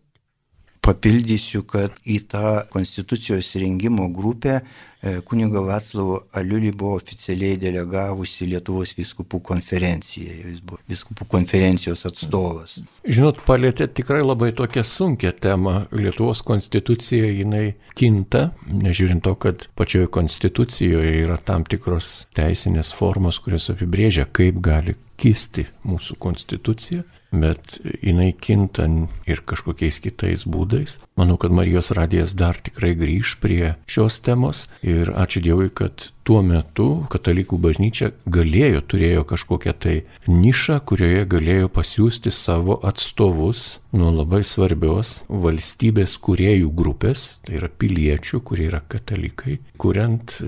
Papildysiu, 0.88 1.66
kad 1.68 1.96
į 2.08 2.22
tą 2.32 2.52
konstitucijos 2.72 3.50
rengimo 3.60 4.06
grupę 4.14 4.54
e, 4.58 5.18
kunigo 5.28 5.66
Vaclavo 5.68 6.22
Aliulį 6.40 6.72
buvo 6.80 6.94
oficialiai 6.96 7.58
delegavusi 7.60 8.48
Lietuvos 8.48 8.94
viskupų 8.96 9.42
konferencija. 9.50 10.38
Jis 10.48 10.62
buvo 10.64 10.80
viskupų 10.88 11.28
konferencijos 11.34 12.06
atstovas. 12.08 12.78
Žinot, 13.04 13.44
palėtė 13.50 13.90
tikrai 14.00 14.22
labai 14.24 14.54
tokią 14.56 14.86
sunkę 14.88 15.34
temą. 15.44 15.76
Lietuvos 15.92 16.44
konstitucija 16.48 17.34
jinai 17.34 17.66
kinta, 18.00 18.52
nežiūrint 18.72 19.26
to, 19.28 19.36
kad 19.36 19.68
pačioje 19.76 20.08
konstitucijoje 20.16 21.20
yra 21.26 21.36
tam 21.38 21.68
tikros 21.68 22.30
teisinės 22.38 22.94
formos, 22.96 23.42
kurios 23.44 23.68
apibrėžia, 23.76 24.30
kaip 24.32 24.64
gali 24.64 24.96
kisti 25.20 25.68
mūsų 25.84 26.16
konstitucija 26.22 27.04
bet 27.32 27.80
jinai 28.02 28.32
kinta 28.34 28.88
ir 29.28 29.42
kažkokiais 29.48 30.00
kitais 30.04 30.46
būdais. 30.48 30.98
Manau, 31.20 31.38
kad 31.42 31.52
Marijos 31.52 31.92
radijas 31.96 32.36
dar 32.38 32.56
tikrai 32.56 32.94
grįž 32.98 33.38
prie 33.44 33.76
šios 33.90 34.22
temos 34.24 34.68
ir 34.82 35.12
ačiū 35.12 35.44
Dievui, 35.44 35.70
kad 35.74 36.10
tuo 36.28 36.42
metu 36.44 37.06
katalikų 37.12 37.60
bažnyčia 37.64 38.12
galėjo, 38.28 38.82
turėjo 38.92 39.24
kažkokią 39.28 39.74
tai 39.80 39.96
nišą, 40.28 40.80
kurioje 40.88 41.28
galėjo 41.30 41.70
pasiūsti 41.72 42.34
savo 42.36 42.80
atstovus 42.88 43.78
nuo 43.96 44.12
labai 44.12 44.44
svarbios 44.48 45.22
valstybės 45.28 46.18
kuriejų 46.24 46.74
grupės, 46.76 47.40
tai 47.48 47.60
yra 47.62 47.72
piliečių, 47.72 48.44
kurie 48.44 48.68
yra 48.72 48.84
katalikai, 48.92 49.60
kuriant 49.80 50.40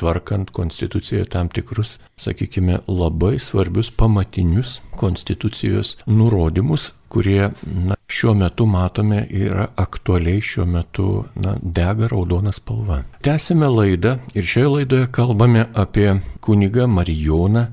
tvarkant 0.00 0.50
konstitucijoje 0.56 1.24
tam 1.34 1.48
tikrus, 1.52 1.98
sakykime, 2.16 2.78
labai 2.88 3.38
svarbius 3.38 3.90
pamatinius 3.90 4.78
konstitucijos 4.96 5.96
nurodymus, 6.06 6.92
kurie 7.08 7.50
na, 7.64 7.96
šiuo 8.08 8.34
metu 8.34 8.66
matome 8.66 9.24
yra 9.30 9.66
aktualiai 9.76 10.40
šiuo 10.40 10.66
metu 10.66 11.06
na, 11.34 11.56
dega 11.62 12.08
raudona 12.12 12.52
spalva. 12.52 13.02
Tęsime 13.26 13.68
laidą 13.68 14.16
ir 14.34 14.46
šioje 14.52 14.72
laidoje 14.76 15.10
kalbame 15.12 15.66
apie 15.74 16.14
kunigą 16.40 16.86
Marijoną 16.86 17.66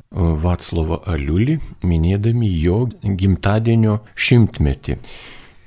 Vaclovą 0.43 1.01
Aliulį, 1.13 1.59
minėdami 1.87 2.51
jo 2.63 2.83
gimtadienio 3.03 3.99
šimtmetį. 4.15 4.99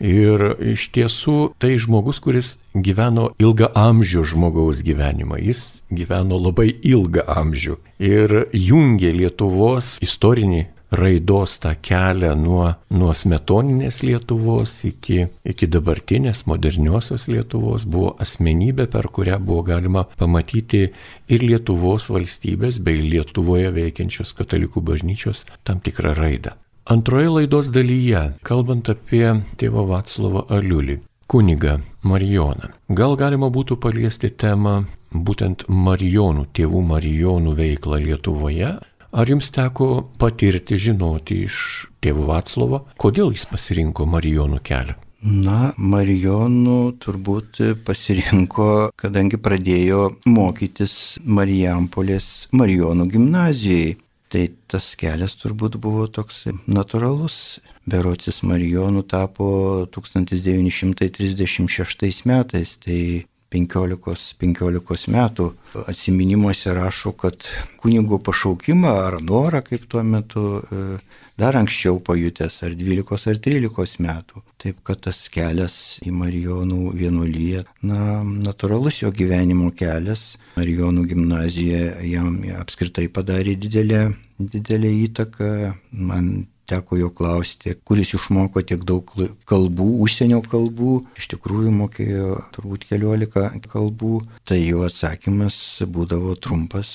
Ir 0.00 0.42
iš 0.72 0.88
tiesų 0.96 1.52
tai 1.60 1.74
žmogus, 1.76 2.22
kuris 2.24 2.54
gyveno 2.72 3.30
ilgą 3.42 3.68
amžių 3.76 4.24
žmogaus 4.32 4.80
gyvenimą. 4.86 5.36
Jis 5.44 5.82
gyveno 5.92 6.40
labai 6.40 6.70
ilgą 6.72 7.26
amžių 7.28 7.76
ir 8.00 8.36
jungė 8.56 9.12
Lietuvos 9.18 9.98
istorinį 10.00 10.62
raidos 10.90 11.58
tą 11.62 11.74
kelią 11.82 12.32
nuo, 12.34 12.72
nuo 12.90 13.12
smetoninės 13.14 14.00
Lietuvos 14.02 14.72
iki, 14.88 15.26
iki 15.44 15.68
dabartinės 15.70 16.44
moderniosios 16.50 17.28
Lietuvos 17.30 17.86
buvo 17.86 18.16
asmenybė, 18.22 18.88
per 18.90 19.10
kurią 19.12 19.38
buvo 19.38 19.62
galima 19.68 20.06
pamatyti 20.18 20.82
ir 21.28 21.46
Lietuvos 21.46 22.10
valstybės 22.10 22.80
bei 22.82 23.04
Lietuvoje 23.04 23.70
veikiančios 23.76 24.34
katalikų 24.38 24.82
bažnyčios 24.82 25.46
tam 25.62 25.84
tikrą 25.84 26.16
raidą. 26.18 26.56
Antroje 26.90 27.28
laidos 27.28 27.68
dalyje, 27.70 28.20
kalbant 28.42 28.88
apie 28.90 29.28
tėvą 29.62 29.84
Vaclavą 29.86 30.40
Aliulį, 30.50 30.96
kunigą 31.30 31.76
Marijoną, 32.02 32.72
gal 32.98 33.14
galima 33.20 33.46
būtų 33.54 33.76
paliesti 33.84 34.26
temą 34.34 34.72
būtent 35.14 35.68
Marijonų, 35.70 36.48
tėvų 36.50 36.82
Marijonų 36.88 37.54
veiklą 37.60 38.00
Lietuvoje. 38.08 38.72
Ar 39.14 39.30
jums 39.30 39.52
teko 39.54 39.88
patirti, 40.18 40.80
žinoti 40.88 41.38
iš 41.44 41.60
tėvų 42.02 42.26
Vaclavo, 42.32 42.82
kodėl 42.98 43.30
jis 43.38 43.46
pasirinko 43.54 44.10
Marijonų 44.10 44.58
kelią? 44.58 44.98
Na, 45.46 45.70
Marijonų 45.78 46.78
turbūt 46.98 47.62
pasirinko, 47.86 48.70
kadangi 48.98 49.38
pradėjo 49.38 50.08
mokytis 50.26 51.20
Marijampolės 51.22 52.48
Marijonų 52.50 53.12
gimnazijai. 53.14 53.98
Tai 54.30 54.44
tas 54.70 54.92
kelias 54.94 55.34
turbūt 55.40 55.74
buvo 55.82 56.04
toks 56.06 56.44
natūralus. 56.70 57.58
Berocis 57.90 58.44
Marijonų 58.46 59.02
tapo 59.10 59.82
1936 59.90 62.22
metais, 62.30 62.78
tai 62.78 63.26
15, 63.50 64.36
15 64.38 65.10
metų 65.10 65.46
atsiminimuose 65.90 66.74
rašo, 66.76 67.12
kad 67.18 67.48
kunigo 67.80 68.20
pašaukimą 68.22 68.92
ar 69.06 69.18
norą, 69.22 69.62
kaip 69.66 69.88
tuo 69.90 70.04
metu, 70.06 70.44
e, 70.62 70.98
dar 71.40 71.58
anksčiau 71.58 71.98
pajutęs, 72.06 72.60
ar 72.66 72.76
12 72.78 73.26
ar 73.32 73.40
13 73.42 73.98
metų. 74.06 74.44
Taip 74.60 74.84
kad 74.86 75.02
tas 75.08 75.18
kelias 75.32 75.98
į 76.06 76.12
Marijonų 76.14 76.92
vienuolyje, 77.00 77.64
na, 77.82 78.20
natūralus 78.22 79.02
jo 79.02 79.10
gyvenimo 79.10 79.72
kelias, 79.74 80.36
Marijonų 80.60 81.08
gimnazija 81.10 81.98
jam 82.06 82.38
apskritai 82.60 83.08
padarė 83.10 83.56
didelę, 83.58 84.04
didelę 84.38 84.94
įtaką. 85.08 85.52
Man 85.90 86.32
teko 86.70 86.98
jo 87.00 87.10
klausti, 87.14 87.74
kuris 87.84 88.14
išmoko 88.16 88.62
tiek 88.66 88.82
daug 88.86 89.10
kalbų, 89.50 89.88
užsienio 90.06 90.40
kalbų, 90.46 90.96
iš 91.18 91.30
tikrųjų 91.34 91.74
mokėjo 91.76 92.32
turbūt 92.56 92.86
keliolika 92.90 93.48
kalbų, 93.70 94.20
tai 94.48 94.60
jo 94.62 94.84
atsakymas 94.86 95.56
būdavo 95.90 96.36
trumpas, 96.40 96.92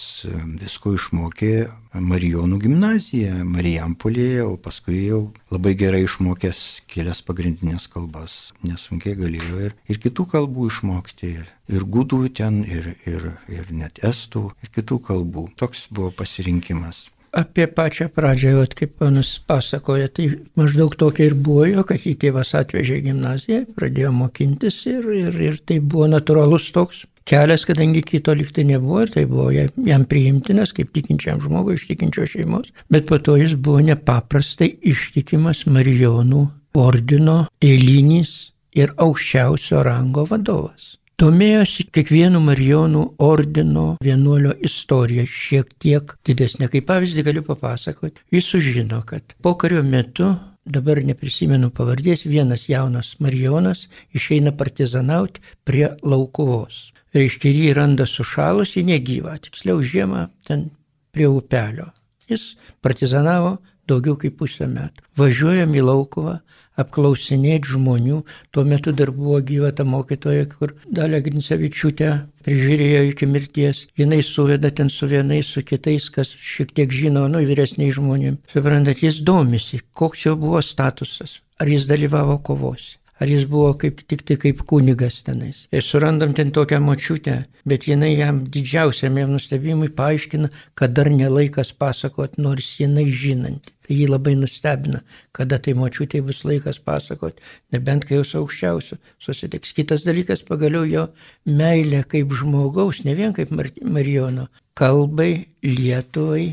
visko 0.62 0.96
išmokė 1.00 1.56
Marijonų 1.96 2.58
gimnaziją, 2.60 3.46
Marijampolėje, 3.48 4.44
o 4.44 4.58
paskui 4.60 5.06
jau 5.06 5.22
labai 5.54 5.76
gerai 5.80 6.02
išmokęs 6.04 6.64
kelias 6.92 7.22
pagrindinės 7.24 7.88
kalbas, 7.92 8.52
nesunkiai 8.68 9.16
galėjo 9.16 9.62
ir, 9.70 9.78
ir 9.88 10.02
kitų 10.04 10.28
kalbų 10.34 10.68
išmokti. 10.74 11.32
Ir, 11.40 11.50
ir 11.72 11.88
gudų 11.88 12.26
ten, 12.36 12.62
ir, 12.68 12.92
ir, 13.08 13.32
ir 13.48 13.72
net 13.72 14.04
estų, 14.04 14.50
ir 14.60 14.76
kitų 14.76 15.00
kalbų. 15.08 15.48
Toks 15.56 15.88
buvo 15.90 16.12
pasirinkimas 16.20 17.06
apie 17.36 17.68
pačią 17.68 18.08
pradžią, 18.16 18.54
vat, 18.62 18.76
kaip 18.78 18.96
panas 19.02 19.36
pasakoja, 19.48 20.08
tai 20.08 20.30
maždaug 20.60 20.96
tokia 21.00 21.28
ir 21.30 21.36
buvo 21.36 21.66
jo, 21.68 21.84
kad 21.88 22.06
jį 22.06 22.16
tėvas 22.24 22.54
atvežė 22.58 23.02
į 23.02 23.06
gimnaziją, 23.10 23.60
pradėjo 23.76 24.14
mokintis 24.16 24.80
ir, 24.92 25.10
ir, 25.12 25.38
ir 25.50 25.60
tai 25.68 25.82
buvo 25.84 26.08
natūralus 26.14 26.72
toks 26.76 27.04
kelias, 27.28 27.66
kadangi 27.68 28.04
kito 28.06 28.34
liktai 28.38 28.66
nebuvo 28.70 29.04
ir 29.04 29.14
tai 29.14 29.26
buvo 29.30 29.50
jam 29.52 30.06
priimtinas 30.10 30.74
kaip 30.78 30.94
tikinčiam 30.96 31.42
žmogui 31.44 31.76
iš 31.80 31.88
tikinčios 31.92 32.36
šeimos, 32.36 32.74
bet 32.90 33.10
po 33.10 33.20
to 33.20 33.38
jis 33.42 33.58
buvo 33.58 33.82
nepaprastai 33.86 34.72
ištikimas 34.94 35.66
Marijonų 35.68 36.44
ordino 36.80 37.40
eilinis 37.64 38.54
ir 38.76 38.94
aukščiausio 39.02 39.84
rango 39.88 40.28
vadovas 40.30 40.96
domėjosi 41.22 41.88
kiekvienu 41.96 42.42
Marijonų 42.44 43.04
ordino 43.24 43.86
vienuolio 44.04 44.56
istorija 44.68 45.24
šiek 45.30 45.72
tiek 45.80 46.16
didesnė. 46.28 46.70
Kaip 46.72 46.88
pavyzdį 46.90 47.24
galiu 47.28 47.46
papasakoti, 47.46 48.26
jis 48.36 48.50
sužino, 48.52 49.00
kad 49.08 49.36
pokario 49.46 49.84
metu, 49.84 50.34
dabar 50.66 51.02
neprisimenu 51.06 51.70
pavardės, 51.76 52.26
vienas 52.28 52.68
jaunas 52.70 53.16
Marijonas 53.24 53.86
išeina 54.18 54.56
partizanauti 54.58 55.44
prie 55.68 55.88
laukuvos. 56.04 56.90
Reiškia, 57.16 57.52
jį 57.54 57.76
randa 57.78 58.08
sušalusi 58.10 58.84
negyvą, 58.84 59.38
tiksliau 59.46 59.80
žiemą 59.80 60.28
ten 60.48 60.68
prie 61.16 61.30
upelio. 61.32 61.94
Jis 62.28 62.56
partizanavo 62.84 63.60
daugiau 63.90 64.18
kaip 64.20 64.38
pusę 64.40 64.68
metų. 64.70 65.06
Važiuojam 65.20 65.76
į 65.76 65.84
laukuvą, 65.86 66.40
apklausinėti 66.82 67.72
žmonių. 67.76 68.22
Tuo 68.52 68.66
metu 68.68 68.94
dar 68.96 69.12
buvo 69.16 69.40
gyva 69.46 69.72
ta 69.76 69.86
mokytoja, 69.88 70.48
kur 70.52 70.74
Dalė 70.86 71.22
Grincevičiūtė 71.26 72.10
prižiūrėjo 72.46 73.06
iki 73.12 73.30
mirties. 73.32 73.86
Jis 73.98 74.34
suveda 74.34 74.72
ten 74.76 74.92
su 74.94 75.08
vienais, 75.12 75.48
su 75.48 75.64
kitais, 75.64 76.10
kas 76.10 76.34
šiek 76.36 76.76
tiek 76.76 76.92
žino, 76.92 77.28
nu, 77.32 77.42
vyresniai 77.48 77.96
žmonėms. 77.96 78.44
Suprantat, 78.52 79.02
jis 79.06 79.24
domisi, 79.26 79.82
koks 79.96 80.28
jo 80.28 80.36
buvo 80.40 80.62
statusas, 80.66 81.40
ar 81.60 81.72
jis 81.72 81.88
dalyvavo 81.90 82.42
kovose 82.44 83.00
ar 83.20 83.30
jis 83.32 83.46
buvo 83.48 83.74
kaip 83.80 84.02
tik 84.08 84.26
tai 84.28 84.36
kaip 84.36 84.64
kunigas 84.68 85.22
tenais. 85.24 85.68
Ir 85.72 85.84
surandam 85.84 86.34
ten 86.36 86.52
tokią 86.52 86.82
močiutę, 86.84 87.46
bet 87.66 87.88
jinai 87.88 88.16
jam 88.18 88.44
didžiausiam 88.44 89.18
jam 89.18 89.32
nustebimui 89.36 89.90
paaiškina, 89.96 90.50
kad 90.76 90.94
dar 90.94 91.10
nelaikas 91.10 91.72
pasakot, 91.72 92.38
nors 92.38 92.76
jinai 92.80 93.08
žinanti. 93.12 93.72
Tai 93.86 93.96
jį 93.96 94.10
labai 94.10 94.34
nustebina, 94.40 95.04
kada 95.36 95.60
tai 95.62 95.76
močiutė 95.78 96.24
bus 96.26 96.42
laikas 96.48 96.82
pasakoti, 96.82 97.44
nebent 97.76 98.08
kai 98.10 98.20
jau 98.20 98.26
su 98.26 98.42
aukščiausiu 98.42 99.00
susitiks. 99.22 99.74
Kitas 99.78 100.06
dalykas 100.08 100.42
pagaliau 100.48 100.86
jo 100.90 101.08
meilė 101.46 102.04
kaip 102.10 102.34
žmogaus, 102.34 103.04
ne 103.06 103.14
vien 103.18 103.36
kaip 103.38 103.54
Marijono, 103.54 104.50
kalbai, 104.74 105.46
Lietuvai, 105.64 106.48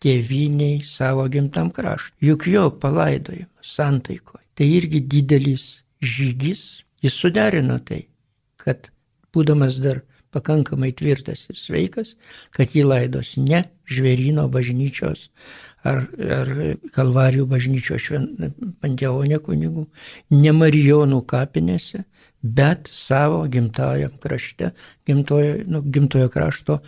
tėviniai, 0.00 0.80
savo 0.88 1.28
gimtam 1.28 1.68
kraštui. 1.68 2.30
Juk 2.32 2.48
jo 2.48 2.70
palaidojimas 2.80 3.74
santaikoje 3.76 4.46
tai 4.60 4.66
irgi 4.76 5.00
didelis 5.00 5.62
žygis, 6.04 6.82
jis 7.00 7.14
suderino 7.16 7.78
tai, 7.80 8.02
kad 8.60 8.90
būdamas 9.32 9.78
dar 9.80 10.02
pakankamai 10.34 10.92
tvirtas 10.96 11.46
ir 11.50 11.58
sveikas, 11.58 12.14
kad 12.54 12.74
jį 12.74 12.84
laidos 12.86 13.34
ne 13.40 13.64
žvėryno 13.90 14.46
bažnyčios 14.52 15.28
ar, 15.86 16.04
ar 16.36 16.50
kalvarijų 16.94 17.46
bažnyčios 17.50 18.10
panteonė 18.82 19.40
kunigų, 19.44 19.86
ne 20.34 20.52
Marijonų 20.56 21.22
kapinėse, 21.30 22.04
bet 22.42 22.90
savo 22.92 23.42
gimtajam 23.50 24.14
krašte, 24.22 24.72
gimtojo, 25.08 25.56
nu, 25.68 25.82
gimtojo 25.84 26.28
krašto 26.32 26.80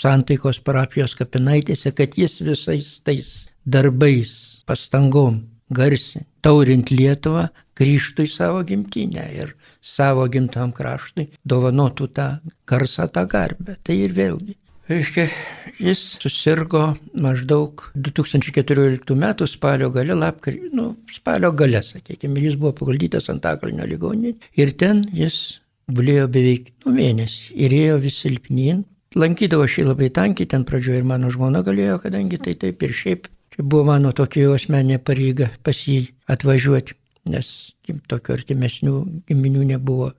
santaikos 0.00 0.62
parapijos 0.64 1.16
kapinaitėse, 1.18 1.92
kad 1.96 2.16
jis 2.18 2.40
visais 2.46 2.96
tais 3.06 3.34
darbais, 3.66 4.62
pastangom 4.66 5.42
garsiai, 5.74 6.26
taurint 6.46 6.92
Lietuvą, 6.94 7.48
grįžtų 7.76 8.26
į 8.26 8.30
savo 8.30 8.62
gimtinę 8.66 9.24
ir 9.34 9.56
savo 9.84 10.26
gimtam 10.32 10.72
kraštui 10.76 11.28
dovanotų 11.44 12.08
tą 12.16 12.28
garsą, 12.68 13.08
tą 13.12 13.26
garbę. 13.30 13.76
Tai 13.82 13.98
ir 14.06 14.14
vėlgi. 14.16 14.56
Reiškia, 14.86 15.24
jis 15.82 16.02
susirgo 16.22 16.92
maždaug 17.18 17.88
2014 17.98 19.16
m. 19.16 19.24
spalio 19.50 19.90
gale, 19.90 20.14
lapkri, 20.14 20.60
nu, 20.78 20.92
spalio 21.10 21.50
gale, 21.58 21.82
sakykime, 21.82 22.38
jis 22.44 22.54
buvo 22.60 22.70
paguldytas 22.78 23.26
ant 23.32 23.48
akalnio 23.50 23.88
ligoninį 23.90 24.36
ir 24.62 24.74
ten 24.78 25.02
jis 25.10 25.58
bulėjo 25.90 26.28
beveik 26.30 26.70
nu, 26.84 26.94
mėnesį 26.94 27.58
ir 27.66 27.74
ėjo 27.80 27.98
vis 28.06 28.20
silpnyn. 28.22 28.84
Lankydavo 29.18 29.66
šį 29.66 29.88
labai 29.88 30.12
tankiai, 30.14 30.46
ten 30.54 30.62
pradžioje 30.68 31.02
ir 31.02 31.08
mano 31.08 31.32
žmona 31.34 31.64
galėjo, 31.66 31.98
kadangi 32.04 32.38
tai 32.46 32.54
taip 32.60 32.86
ir 32.86 32.94
šiaip 32.94 33.26
čia 33.56 33.64
buvo 33.64 33.88
mano 33.90 34.12
tokia 34.12 34.52
asmeninė 34.54 35.00
pareiga 35.02 35.50
pas 35.64 35.82
jį 35.88 36.04
atvažiuoti 36.30 37.00
nes 37.30 37.48
tokių 38.10 38.36
artimesnių 38.38 38.94
giminių 39.28 39.64
nebuvo. 39.72 40.12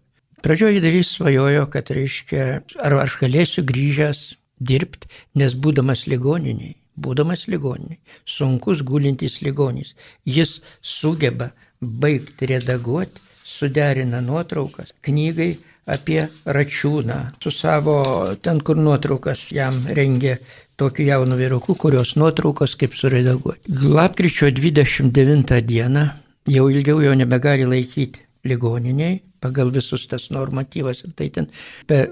Pradžioje 0.45 0.81
dar 0.83 0.93
jis 0.93 1.13
svajojo, 1.17 1.65
kad 1.73 1.89
reiškia, 1.93 2.43
ar 2.83 2.97
aš 3.01 3.17
galėsiu 3.23 3.63
grįžęs 3.67 4.21
dirbti, 4.59 5.09
nes 5.39 5.55
būdamas 5.57 6.05
ligoniniai, 6.09 6.75
būdamas 6.97 7.47
ligoniniai, 7.51 7.99
sunkus 8.25 8.83
gulintis 8.85 9.39
ligonis, 9.45 9.95
jis 10.25 10.59
sugeba 10.81 11.51
baigti 11.81 12.49
redaguoti, 12.53 13.21
suderina 13.47 14.21
nuotraukas 14.21 14.93
knygai 15.05 15.51
apie 15.87 16.27
Račiūną, 16.45 17.19
su 17.43 17.51
savo, 17.51 17.99
ten 18.43 18.59
kur 18.59 18.75
nuotraukas 18.75 19.47
jam 19.55 19.79
rengė 19.87 20.35
tokių 20.77 21.05
jaunų 21.07 21.37
vyrukų, 21.39 21.77
kurios 21.79 22.15
nuotraukos 22.19 22.75
kaip 22.79 22.95
suredaguoti. 22.97 23.71
Lapkričio 23.87 24.51
29 24.51 25.61
dieną 25.63 26.09
jau 26.51 26.67
ilgiau 26.73 26.99
jo 27.05 27.15
nebegali 27.15 27.65
laikyti 27.69 28.25
ligoniniai 28.47 29.21
pagal 29.39 29.71
visus 29.71 30.07
tas 30.09 30.29
normatyvas 30.33 31.03
ir 31.05 31.13
tai 31.15 31.29
ten 31.33 31.49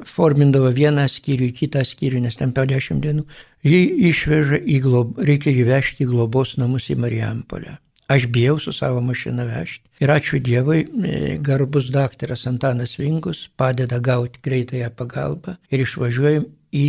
formindavo 0.08 0.70
vieną 0.76 1.08
skyrių, 1.10 1.52
kitą 1.58 1.84
skyrių, 1.86 2.22
nes 2.26 2.38
ten 2.40 2.54
per 2.56 2.70
dešimt 2.70 3.04
dienų. 3.04 3.26
Jį 3.66 3.82
išveža 4.12 4.62
į 4.62 4.82
globos, 4.86 5.26
reikia 5.26 5.56
įvežti 5.64 6.06
į 6.06 6.12
globos 6.14 6.56
namus 6.62 6.92
į 6.94 7.00
Marijampolę. 7.02 7.80
Aš 8.08 8.28
bijau 8.30 8.60
su 8.60 8.74
savo 8.74 9.02
mašina 9.02 9.44
vežti. 9.50 9.90
Ir 10.00 10.12
ačiū 10.14 10.40
Dievui, 10.40 10.82
e, 10.86 11.38
garbus 11.42 11.90
daktaras 11.90 12.46
Antanas 12.48 12.98
Vingus 13.00 13.48
padeda 13.58 14.00
gauti 14.00 14.40
greitąją 14.44 14.90
pagalbą 14.96 15.56
ir 15.72 15.82
išvažiuojam 15.86 16.46
į 16.74 16.86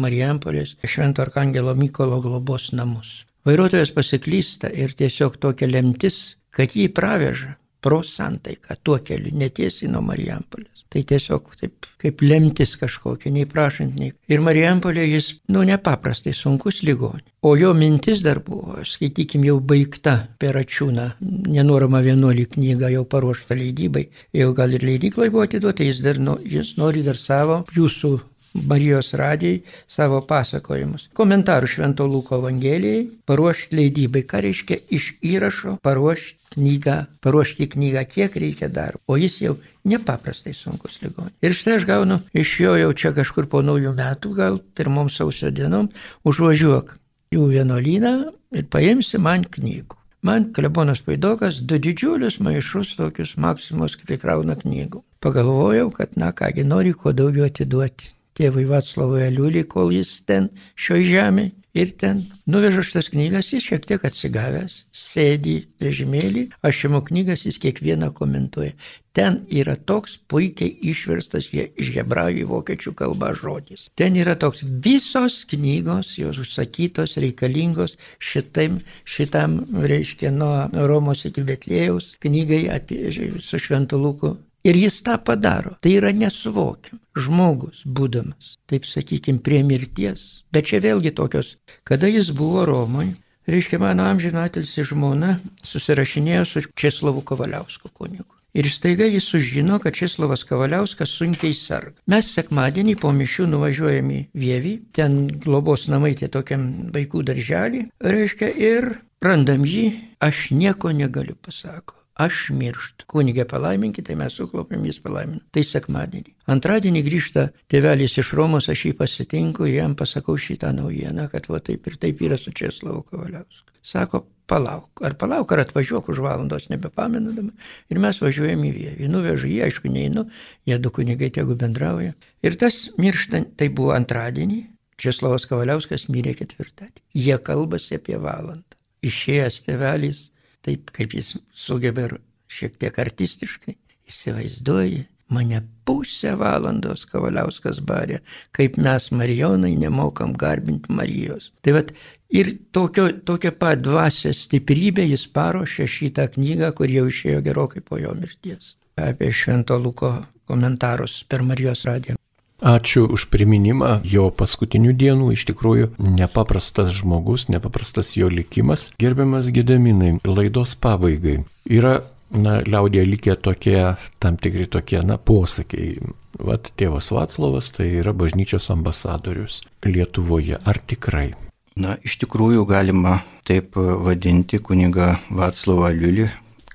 Marijampolės 0.00 0.76
Švento 0.86 1.24
Arkangelo 1.24 1.74
Mykolo 1.74 2.20
globos 2.22 2.70
namus. 2.72 3.24
Vairuotojas 3.44 3.90
pasiklysta 3.96 4.70
ir 4.70 4.94
tiesiog 4.94 5.40
tokia 5.42 5.66
lemtis 5.66 6.36
kad 6.54 6.74
jį 6.76 6.90
praveža 6.94 7.56
pro 7.80 8.02
santaiką 8.06 8.76
tuo 8.84 8.98
keliu, 9.04 9.32
netiesiai 9.36 9.90
nuo 9.92 10.02
Marijampolės. 10.04 10.86
Tai 10.90 11.04
tiesiog 11.06 11.52
taip 11.60 11.86
kaip 12.02 12.22
lemtis 12.24 12.72
kažkokia, 12.80 13.30
nei 13.30 13.46
prašant, 13.46 13.94
nei. 14.00 14.10
Ir 14.32 14.42
Marijampolė 14.42 15.04
jis, 15.06 15.28
nu, 15.54 15.62
nepaprastai 15.68 16.32
sunkus 16.34 16.80
ligonė. 16.86 17.22
O 17.46 17.54
jo 17.56 17.70
mintis 17.76 18.20
dar 18.24 18.42
buvo, 18.44 18.80
skaitykim, 18.84 19.44
jau 19.48 19.60
baigta 19.64 20.16
per 20.42 20.58
ačiūną, 20.60 21.06
nenorama 21.54 22.02
vienuolį 22.04 22.48
knygą 22.56 22.90
jau 22.96 23.04
paruošta 23.08 23.56
leidybai, 23.56 24.08
jau 24.36 24.50
gal 24.56 24.74
ir 24.76 24.84
leidykloje 24.84 25.32
buvo 25.32 25.46
atiduota, 25.46 25.86
jis 25.86 26.02
dar, 26.04 26.20
nu, 26.20 26.36
jis 26.44 26.74
nori 26.80 27.06
dar 27.06 27.16
savo, 27.16 27.62
jūsų 27.76 28.12
Marijos 28.54 29.12
radijai 29.14 29.62
savo 29.86 30.20
pasakojimus. 30.26 31.08
Komentarų 31.14 31.68
Švento 31.70 32.06
Luko 32.10 32.40
Evangelijai, 32.40 33.04
paruošti 33.26 33.78
leidybai, 33.78 34.24
ką 34.26 34.42
reiškia 34.46 34.80
iš 34.90 35.12
įrašo 35.22 35.76
paruošti 35.84 36.56
knygą, 36.56 36.96
paruošti 37.22 37.68
knygą, 37.74 38.04
kiek 38.10 38.34
reikia 38.42 38.68
darbo, 38.68 39.02
o 39.06 39.18
jis 39.20 39.38
jau 39.44 39.54
nepaprastai 39.86 40.54
sunkus 40.56 40.98
ligonis. 41.02 41.36
Ir 41.42 41.54
štai 41.54 41.78
aš 41.78 41.86
gaunu 41.86 42.18
iš 42.34 42.56
jo 42.64 42.74
jau 42.80 42.90
čia 42.92 43.14
kažkur 43.14 43.46
po 43.50 43.62
naujų 43.62 43.94
metų, 43.94 44.34
gal 44.34 44.58
pirmom 44.74 45.12
sausio 45.12 45.52
dienom, 45.54 45.88
užvažiuok 46.26 46.96
jų 47.36 47.46
vienuolyną 47.54 48.14
ir 48.58 48.66
paimsi 48.66 49.22
man 49.22 49.46
knygų. 49.46 49.96
Man 50.26 50.50
klebonas 50.52 51.00
Paidokas 51.00 51.62
du 51.64 51.78
didžiulius 51.80 52.42
maišus 52.44 52.92
tokius 52.98 53.38
maksimos 53.40 53.94
prikrauna 54.02 54.58
knygų. 54.58 55.00
Pagalvojau, 55.24 55.88
kad 55.96 56.18
na 56.20 56.28
kągi 56.36 56.66
nori 56.66 56.92
kuo 56.92 57.14
daugiau 57.16 57.46
atiduoti 57.48 58.10
tėvui 58.38 58.66
Vaclavui 58.68 59.24
Aliulį, 59.26 59.64
kol 59.70 59.94
jis 59.94 60.20
ten 60.28 60.50
šioje 60.76 61.08
žemėje. 61.14 61.54
Ir 61.70 61.92
ten 61.94 62.24
nuvežu 62.50 62.82
šitas 62.82 63.12
knygas, 63.14 63.52
jis 63.54 63.62
šiek 63.62 63.84
tiek 63.86 64.02
atsigavęs, 64.02 64.88
sėdi 64.90 65.68
vežimėlį, 65.78 66.48
aš 66.66 66.80
imu 66.88 66.98
knygas, 67.06 67.44
jis 67.46 67.60
kiekvieną 67.62 68.08
komentuoja. 68.18 68.72
Ten 69.14 69.38
yra 69.54 69.76
toks 69.78 70.16
puikiai 70.30 70.72
išverstas 70.90 71.46
iš 71.54 71.92
hebrajų 71.94 72.42
į 72.42 72.48
vokiečių 72.50 72.94
kalbą 72.98 73.30
žodis. 73.38 73.86
Ten 73.94 74.18
yra 74.18 74.34
toks 74.34 74.64
visos 74.82 75.44
knygos, 75.50 76.16
jos 76.18 76.42
užsakytos, 76.42 77.14
reikalingos 77.22 77.94
šitam, 78.18 78.82
šitam 79.06 79.60
reiškia, 79.70 80.34
nuo 80.34 80.66
Romos 80.90 81.22
iki 81.30 81.46
Betlėjaus 81.46 82.16
knygai 82.18 82.64
apie, 82.74 83.04
su 83.38 83.62
Šventu 83.62 84.02
Luku 84.02 84.34
Ir 84.64 84.76
jis 84.76 85.00
tą 85.02 85.16
padaro. 85.24 85.76
Tai 85.80 85.92
yra 85.96 86.12
nesuvokiam. 86.12 87.00
Žmogus, 87.16 87.82
būdamas, 87.84 88.54
taip 88.70 88.84
sakykime, 88.88 89.40
prie 89.44 89.62
mirties. 89.66 90.44
Bet 90.52 90.68
čia 90.70 90.82
vėlgi 90.84 91.14
tokios, 91.16 91.56
kada 91.84 92.08
jis 92.08 92.30
buvo 92.36 92.66
Romoje, 92.68 93.16
reiškia, 93.50 93.80
mano 93.82 94.06
amžinatilsi 94.06 94.84
žmona 94.86 95.38
susirašinėjo 95.66 96.44
su 96.46 96.62
Česlavu 96.78 97.24
Kavaliausku 97.26 97.90
kunigu. 97.92 98.36
Ir 98.54 98.66
staiga 98.70 99.06
jis 99.06 99.28
sužino, 99.30 99.78
kad 99.78 99.94
Česlavas 99.94 100.42
Kavaliauskas 100.44 101.12
sunkiai 101.18 101.54
serga. 101.54 101.94
Mes 102.10 102.32
sekmadienį 102.34 102.96
po 102.98 103.12
mišių 103.14 103.46
nuvažiuojame 103.52 104.16
į 104.16 104.24
Vievį, 104.42 104.74
ten 104.96 105.20
globos 105.44 105.86
namai 105.92 106.16
tie 106.18 106.28
tokiam 106.28 106.66
vaikų 106.94 107.22
darželį, 107.30 107.86
reiškia, 108.02 108.50
ir 108.50 108.90
randam 109.22 109.62
jį, 109.62 109.86
aš 110.18 110.50
nieko 110.50 110.90
negaliu 110.90 111.38
pasako 111.38 111.99
aš 112.24 112.40
mirštu. 112.56 113.06
Kunigė 113.10 113.46
palaiminkite, 113.48 114.16
mes 114.18 114.36
suklopėm, 114.36 114.84
jis 114.88 115.00
palaimino. 115.04 115.40
Tai 115.54 115.64
sekmadienį. 115.66 116.34
Antradienį 116.52 117.02
grįžta 117.06 117.46
tėvelis 117.72 118.18
iš 118.20 118.34
Romos, 118.38 118.68
aš 118.72 118.86
jį 118.88 118.94
pasitinku 118.98 119.68
jam 119.70 119.96
pasakau 119.98 120.36
šitą 120.38 120.72
naujieną, 120.76 121.28
kad 121.32 121.48
va 121.50 121.62
taip 121.64 121.88
ir 121.88 121.96
taip 122.02 122.22
yra 122.26 122.38
su 122.40 122.52
Česlavu 122.56 123.02
Kavaliausku. 123.08 123.68
Sako, 123.86 124.24
palauk, 124.50 125.00
ar 125.06 125.14
palauk, 125.20 125.52
ar 125.54 125.62
atvažiuok 125.64 126.10
už 126.12 126.20
valandos, 126.24 126.68
nebepamenudama. 126.72 127.54
Ir 127.90 128.02
mes 128.02 128.18
važiuojam 128.20 128.66
į 128.66 128.72
Vievį. 128.76 129.08
Nuvežu 129.12 129.48
jį, 129.48 129.62
aišku, 129.68 129.92
neinu, 129.92 130.26
jie 130.68 130.78
du 130.82 130.92
kunigai 130.92 131.30
tegu 131.34 131.56
bendrauja. 131.58 132.16
Ir 132.44 132.58
tas 132.60 132.82
mirštant, 133.00 133.54
tai 133.56 133.70
buvo 133.72 133.94
antradienį, 133.96 134.64
Česlavas 135.00 135.46
Kavaliauskas 135.48 136.10
mirė 136.12 136.34
ketvirtadienį. 136.36 137.06
Jie 137.16 137.38
kalbasi 137.40 137.96
apie 137.96 138.18
valandą. 138.20 138.76
Išėjęs 139.06 139.62
tėvelis 139.64 140.26
taip 140.66 140.92
kaip 140.96 141.14
jis 141.16 141.36
sugeba 141.54 142.08
ir 142.08 142.18
šiek 142.50 142.76
tiek 142.82 142.98
artistiškai, 142.98 143.76
įsivaizduoji, 144.10 145.04
mane 145.30 145.60
pusę 145.86 146.32
valandos 146.38 147.04
Kavaliauskas 147.10 147.78
barė, 147.86 148.18
kaip 148.56 148.78
mes 148.82 149.10
Marijonai 149.14 149.76
nemokam 149.78 150.34
garbinti 150.38 150.92
Marijos. 150.94 151.52
Tai 151.62 151.76
vad 151.78 151.92
ir 152.34 152.52
tokio, 152.74 153.06
tokia 153.26 153.54
pat 153.54 153.82
dvasia 153.84 154.34
stiprybė 154.34 155.06
jis 155.06 155.28
paruošė 155.34 155.86
šitą 155.96 156.26
knygą, 156.34 156.72
kur 156.78 156.90
jau 156.90 157.06
išėjo 157.10 157.44
gerokai 157.46 157.84
po 157.86 158.00
jo 158.02 158.14
mirties. 158.18 158.74
Apie 159.00 159.30
Švento 159.32 159.78
Luko 159.78 160.16
komentarus 160.50 161.22
per 161.30 161.46
Marijos 161.46 161.86
radiją. 161.88 162.19
Ačiū 162.60 163.06
už 163.08 163.30
priminimą 163.32 164.02
jo 164.04 164.28
paskutinių 164.28 164.92
dienų, 164.92 165.32
iš 165.32 165.46
tikrųjų 165.48 165.94
nepaprastas 165.96 166.92
žmogus, 166.98 167.48
nepaprastas 167.48 168.12
jo 168.18 168.28
likimas. 168.28 168.90
Gerbiamas 169.00 169.48
Gedeminai, 169.48 170.18
laidos 170.28 170.76
pabaigai 170.76 171.38
yra 171.64 172.02
na, 172.30 172.60
liaudė 172.60 173.06
likę 173.08 173.36
tokie, 173.40 173.78
tam 174.20 174.36
tikri 174.36 174.68
tokie, 174.68 175.00
na, 175.06 175.16
posakiai. 175.16 175.98
Vat 176.40 176.70
tėvas 176.78 177.10
Vaclavas 177.12 177.72
tai 177.74 177.88
yra 178.00 178.12
bažnyčios 178.16 178.70
ambasadorius 178.72 179.62
Lietuvoje. 179.84 180.60
Ar 180.60 180.78
tikrai? 180.78 181.32
Na, 181.80 181.96
iš 182.04 182.20
tikrųjų 182.22 182.66
galima 182.68 183.18
taip 183.48 183.76
vadinti 183.76 184.60
kuniga 184.60 185.16
Vaclavą 185.32 185.90
Liulį 185.96 186.28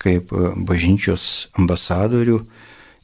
kaip 0.06 0.30
bažnyčios 0.68 1.48
ambasadorių, 1.58 2.44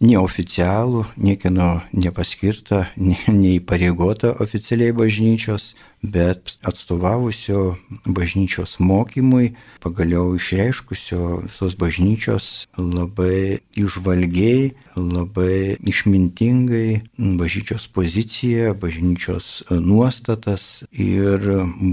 neoficialų, 0.02 1.06
niekieno 1.22 1.70
nepaskirta, 1.94 2.88
neįpareigota 2.98 4.36
oficialiai 4.44 4.96
bažnyčios, 4.98 5.72
bet 6.04 6.58
atstovavusio 6.66 7.76
bažnyčios 8.06 8.80
mokymui, 8.80 9.54
pagaliau 9.84 10.36
išreiškusio 10.36 11.42
visos 11.46 11.76
bažnyčios 11.78 12.48
labai 12.78 13.62
išvalgiai, 13.78 14.72
labai 14.98 15.78
išmintingai 15.88 17.02
bažnyčios 17.38 17.88
poziciją, 17.94 18.74
bažnyčios 18.82 19.62
nuostatas 19.70 20.84
ir 20.92 21.46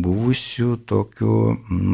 buvusių 0.05 0.79
tokių, 0.89 1.37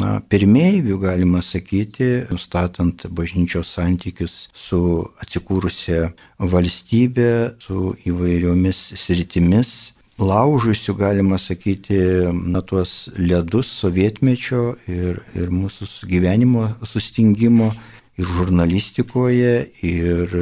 na, 0.01 0.21
pirmievių, 0.31 0.99
galima 1.03 1.43
sakyti, 1.43 2.29
nustatant 2.31 3.09
bažnyčios 3.11 3.75
santykius 3.75 4.49
su 4.55 4.81
atsikūrusia 5.23 6.13
valstybė, 6.39 7.59
su 7.63 7.93
įvairiomis 8.07 8.87
sritimis 9.01 9.94
laužusių, 10.19 10.95
galima 10.95 11.39
sakyti, 11.39 11.99
na, 12.33 12.63
tuos 12.63 13.09
ledus 13.19 13.71
sovietmečio 13.81 14.77
ir, 14.87 15.21
ir 15.35 15.51
mūsų 15.51 15.89
gyvenimo 16.11 16.69
sustingimo 16.87 17.73
ir 18.19 18.31
žurnalistikoje, 18.31 19.55
ir 19.83 20.37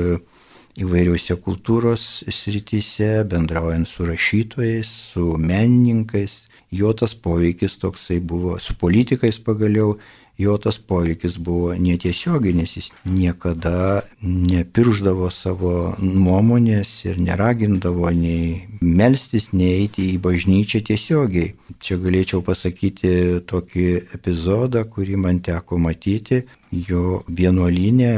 įvairiuose 0.81 1.37
kultūros 1.41 2.23
srityse, 2.33 3.25
bendraujant 3.29 3.89
su 3.89 4.07
rašytojais, 4.09 4.89
su 5.13 5.37
menininkais. 5.39 6.47
Jo 6.73 6.95
tas 6.97 7.13
poveikis 7.13 7.77
toksai 7.77 8.17
buvo, 8.25 8.57
su 8.57 8.73
politikais 8.81 9.37
pagaliau 9.45 9.99
jo 10.39 10.57
tas 10.59 10.79
poveikis 10.79 11.37
buvo 11.37 11.75
netiesioginis, 11.79 12.77
jis 12.77 12.91
niekada 13.05 14.03
nepirždavo 14.23 15.31
savo 15.31 15.75
nuomonės 16.01 16.93
ir 17.07 17.21
neragindavo 17.21 18.11
nei 18.17 18.65
melstis, 18.81 19.51
nei 19.53 19.83
eiti 19.83 20.09
į 20.15 20.19
bažnyčią 20.25 20.83
tiesiogiai. 20.89 21.53
Čia 21.83 21.99
galėčiau 22.01 22.43
pasakyti 22.47 23.43
tokį 23.51 23.87
epizodą, 24.17 24.85
kurį 24.89 25.19
man 25.21 25.41
teko 25.45 25.79
matyti. 25.83 26.43
Jo 26.73 27.21
vienuolinė, 27.29 28.13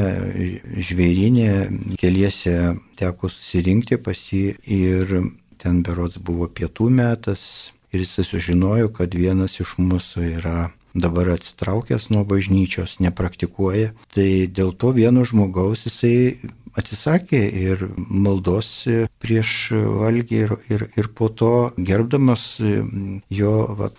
žvėrinė, 0.78 1.48
keliese 1.98 2.76
teko 3.00 3.30
susirinkti 3.32 3.98
pas 3.98 4.20
jį 4.30 4.44
ir 4.70 5.16
ten 5.58 5.82
berots 5.82 6.20
buvo 6.22 6.46
pietų 6.46 6.90
metas 6.92 7.72
ir 7.90 8.04
jis 8.04 8.28
sužinojo, 8.28 8.92
kad 8.94 9.14
vienas 9.14 9.58
iš 9.62 9.74
mūsų 9.80 10.26
yra 10.36 10.58
dabar 10.94 11.34
atsitraukęs 11.34 12.10
nuo 12.14 12.24
bažnyčios, 12.28 12.98
nepraktikuoja. 13.02 13.92
Tai 14.14 14.28
dėl 14.54 14.72
to 14.78 14.94
vieno 14.94 15.24
žmogaus 15.26 15.86
jisai 15.88 16.38
atsisakė 16.74 17.40
ir 17.54 17.84
maldos 17.96 18.68
prieš 19.22 19.50
valgį 19.74 20.38
ir, 20.46 20.54
ir, 20.74 20.86
ir 20.98 21.10
po 21.14 21.28
to 21.30 21.70
gerbdamas 21.78 22.46
jo 23.30 23.52
va, 23.78 23.90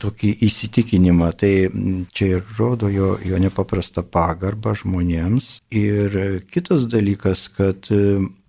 tokį 0.00 0.32
įsitikinimą. 0.48 1.30
Tai 1.40 1.52
čia 2.16 2.30
ir 2.38 2.54
rodo 2.58 2.88
jo, 2.92 3.14
jo 3.24 3.40
nepaprastą 3.42 4.04
pagarbą 4.04 4.76
žmonėms. 4.80 5.58
Ir 5.74 6.40
kitas 6.52 6.88
dalykas, 6.92 7.48
kad 7.52 7.92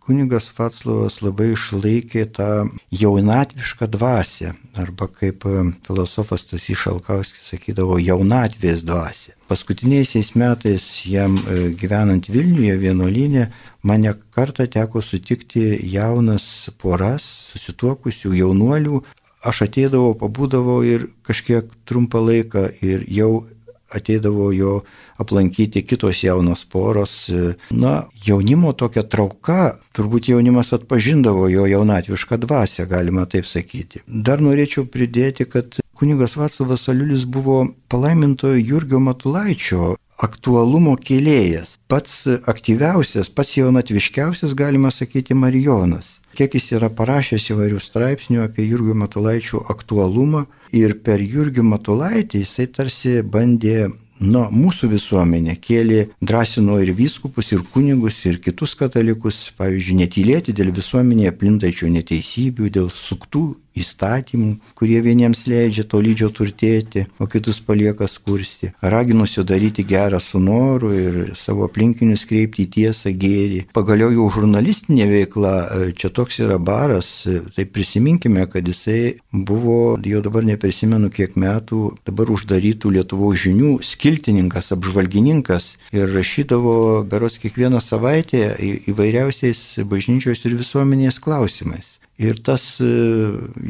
kunigas 0.05 0.51
Vatslavas 0.53 1.17
labai 1.25 1.51
išlaikė 1.55 2.25
tą 2.37 2.49
jaunatvišką 2.93 3.87
dvasę, 3.95 4.53
arba 4.77 5.07
kaip 5.09 5.45
e, 5.49 5.63
filosofas 5.87 6.45
tas 6.49 6.67
išalkauskis 6.69 7.49
sakydavo, 7.53 7.97
jaunatvės 8.01 8.85
dvasę. 8.85 9.33
Paskutiniaisiais 9.49 10.33
metais 10.37 10.85
jam 11.09 11.39
e, 11.41 11.71
gyvenant 11.79 12.29
Vilniuje 12.29 12.77
vienuolinė, 12.81 13.49
mane 13.85 14.13
kartą 14.35 14.67
teko 14.69 15.01
sutikti 15.05 15.65
jaunas 15.89 16.69
poras, 16.81 17.25
susituokusių 17.53 18.35
jaunuolių. 18.43 19.01
Aš 19.45 19.65
ateidavau, 19.67 20.15
pabūdavau 20.17 20.79
ir 20.85 21.09
kažkiek 21.25 21.69
trumpą 21.85 22.21
laiką 22.25 22.69
ir 22.81 23.05
jau 23.13 23.45
ateidavo 23.89 24.51
jo 24.53 24.81
aplankyti 25.17 25.81
kitos 25.86 26.23
jaunos 26.23 26.65
poros. 26.65 27.29
Na, 27.69 28.03
jaunimo 28.25 28.73
tokia 28.73 29.03
trauka, 29.03 29.75
turbūt 29.95 30.29
jaunimas 30.31 30.73
atpažindavo 30.75 31.47
jo 31.49 31.67
jaunatvišką 31.69 32.39
dvasę, 32.45 32.88
galima 32.89 33.25
taip 33.29 33.47
sakyti. 33.49 34.03
Dar 34.07 34.43
norėčiau 34.43 34.88
pridėti, 34.89 35.47
kad 35.49 35.79
kunigas 35.95 36.36
Vaclavas 36.39 36.89
Aliulis 36.89 37.25
buvo 37.25 37.61
palaimintojo 37.89 38.59
Jurgio 38.59 38.99
Matulaičio 38.99 39.95
aktualumo 40.15 40.95
kėlėjas. 40.95 41.75
Pats 41.91 42.23
aktyviausias, 42.47 43.29
pats 43.29 43.57
jaunatviškiausias, 43.59 44.55
galima 44.55 44.91
sakyti, 44.91 45.36
Marijonas 45.36 46.19
kiek 46.38 46.55
jis 46.57 46.71
yra 46.77 46.91
parašęs 46.93 47.49
įvairių 47.55 47.81
straipsnių 47.81 48.45
apie 48.45 48.67
Jurgio 48.69 48.95
Matulaičio 48.97 49.63
aktualumą. 49.71 50.45
Ir 50.75 50.97
per 51.05 51.21
Jurgio 51.23 51.63
Matulaitį 51.63 52.43
jisai 52.43 52.67
tarsi 52.71 53.21
bandė 53.23 53.86
Nu, 54.15 54.45
mūsų 54.47 54.88
visuomenė 54.93 55.57
kėlė, 55.59 55.97
drąsino 56.23 56.77
ir 56.79 56.93
vyskupus, 56.95 57.49
ir 57.51 57.65
kunigus, 57.73 58.21
ir 58.23 58.38
kitus 58.39 58.71
katalikus, 58.79 59.49
pavyzdžiui, 59.59 59.97
netylėti 60.05 60.55
dėl 60.55 60.71
visuomenėje 60.71 61.33
plintačių 61.36 61.91
neteisybių, 61.97 62.69
dėl 62.77 62.88
suktų 62.95 63.43
įstatymų, 63.80 64.51
kurie 64.78 64.99
vieniems 65.03 65.45
leidžia 65.49 65.86
to 65.88 65.99
lydžio 66.03 66.30
turtėti, 66.36 67.05
o 67.19 67.28
kitus 67.32 67.59
palieka 67.63 68.07
skursti. 68.11 68.71
Raginusio 68.82 69.43
daryti 69.47 69.86
gerą 69.88 70.19
su 70.23 70.39
noru 70.39 70.91
ir 70.95 71.19
savo 71.39 71.67
aplinkinius 71.69 72.26
kreipti 72.30 72.65
į 72.65 72.71
tiesą 72.78 73.13
gėrį. 73.15 73.61
Pagaliau 73.76 74.11
jau 74.13 74.28
žurnalistinė 74.38 75.07
veikla, 75.11 75.53
e, 75.55 75.91
čia 75.97 76.09
toks 76.09 76.39
yra 76.43 76.57
baras, 76.59 77.26
e, 77.28 77.41
tai 77.55 77.65
prisiminkime, 77.65 78.45
kad 78.51 78.67
jisai 78.67 79.17
buvo, 79.32 79.97
jau 80.03 80.21
dabar 80.26 80.45
neprisimenu 80.47 81.11
kiek 81.13 81.36
metų, 81.36 81.82
dabar 82.07 82.32
uždarytų 82.36 82.93
Lietuvos 82.95 83.41
žinių 83.45 83.76
skiltininkas, 83.84 84.71
apžvalgininkas 84.76 85.76
ir 85.95 86.09
rašydavo 86.15 87.03
beros 87.09 87.39
kiekvieną 87.41 87.82
savaitę 87.84 88.55
įvairiausiais 88.91 89.84
bažnyčios 89.89 90.45
ir 90.45 90.55
visuomenės 90.59 91.19
klausimais. 91.19 91.94
Ir 92.16 92.38
tas 92.39 92.78
e, 92.80 92.88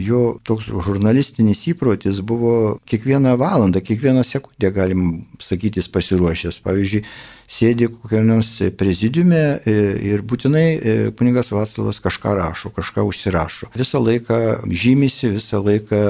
jo 0.06 0.20
toks 0.46 0.68
žurnalistinis 0.86 1.64
įprotis 1.72 2.20
buvo 2.22 2.78
kiekvieną 2.86 3.34
valandą, 3.42 3.82
kiekvieną 3.82 4.22
sekundę, 4.22 4.70
galim 4.72 5.24
sakyti, 5.42 5.82
jis 5.82 5.90
pasiruošęs. 5.90 6.60
Pavyzdžiui, 6.62 7.02
sėdi 7.50 7.88
kokiam 7.90 8.28
nors 8.30 8.52
prezidiume 8.78 9.42
e, 9.58 9.74
ir 10.12 10.22
būtinai 10.22 10.66
e, 10.78 10.94
kunigas 11.18 11.50
Vaclavas 11.56 11.98
kažką 12.06 12.36
rašo, 12.38 12.70
kažką 12.76 13.08
užsirašo. 13.10 13.72
Visą 13.74 14.04
laiką 14.06 14.40
žymisi, 14.70 15.32
visą 15.40 15.64
laiką, 15.66 16.04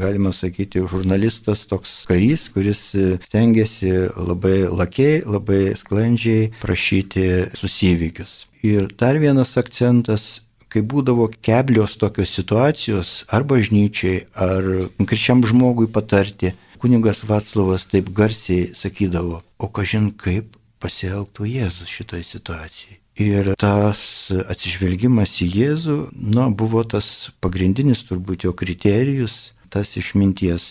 galima 0.00 0.32
sakyti, 0.32 0.80
žurnalistas 0.88 1.66
toks 1.68 1.92
karys, 2.08 2.48
kuris 2.56 2.88
stengiasi 3.26 3.92
labai 4.16 4.62
lakiai, 4.72 5.20
labai 5.28 5.76
sklandžiai 5.76 6.54
prašyti 6.64 7.52
susivykius. 7.52 8.46
Ir 8.64 8.88
dar 8.96 9.20
vienas 9.20 9.52
akcentas 9.60 10.45
kai 10.76 10.84
būdavo 10.84 11.30
keblios 11.40 11.96
tokios 11.96 12.34
situacijos 12.36 13.22
ar 13.32 13.46
bažnyčiai, 13.48 14.26
ar 14.36 14.66
konkrečiam 14.98 15.40
žmogui 15.40 15.88
patarti, 15.88 16.52
kuningas 16.82 17.24
Vaclavas 17.24 17.88
taip 17.88 18.12
garsiai 18.12 18.74
sakydavo, 18.76 19.40
o 19.56 19.66
kažin 19.72 20.10
kaip 20.12 20.58
pasielgtų 20.84 21.48
Jėzus 21.48 21.88
šitoje 21.88 22.26
situacijoje. 22.28 23.00
Ir 23.16 23.54
tas 23.56 24.28
atsižvelgimas 24.28 25.38
į 25.40 25.46
Jėzų, 25.54 25.96
na, 26.36 26.50
buvo 26.52 26.82
tas 26.84 27.30
pagrindinis 27.40 28.04
turbūt 28.04 28.44
jo 28.44 28.52
kriterijus, 28.52 29.54
tas 29.72 29.96
išminties 29.96 30.66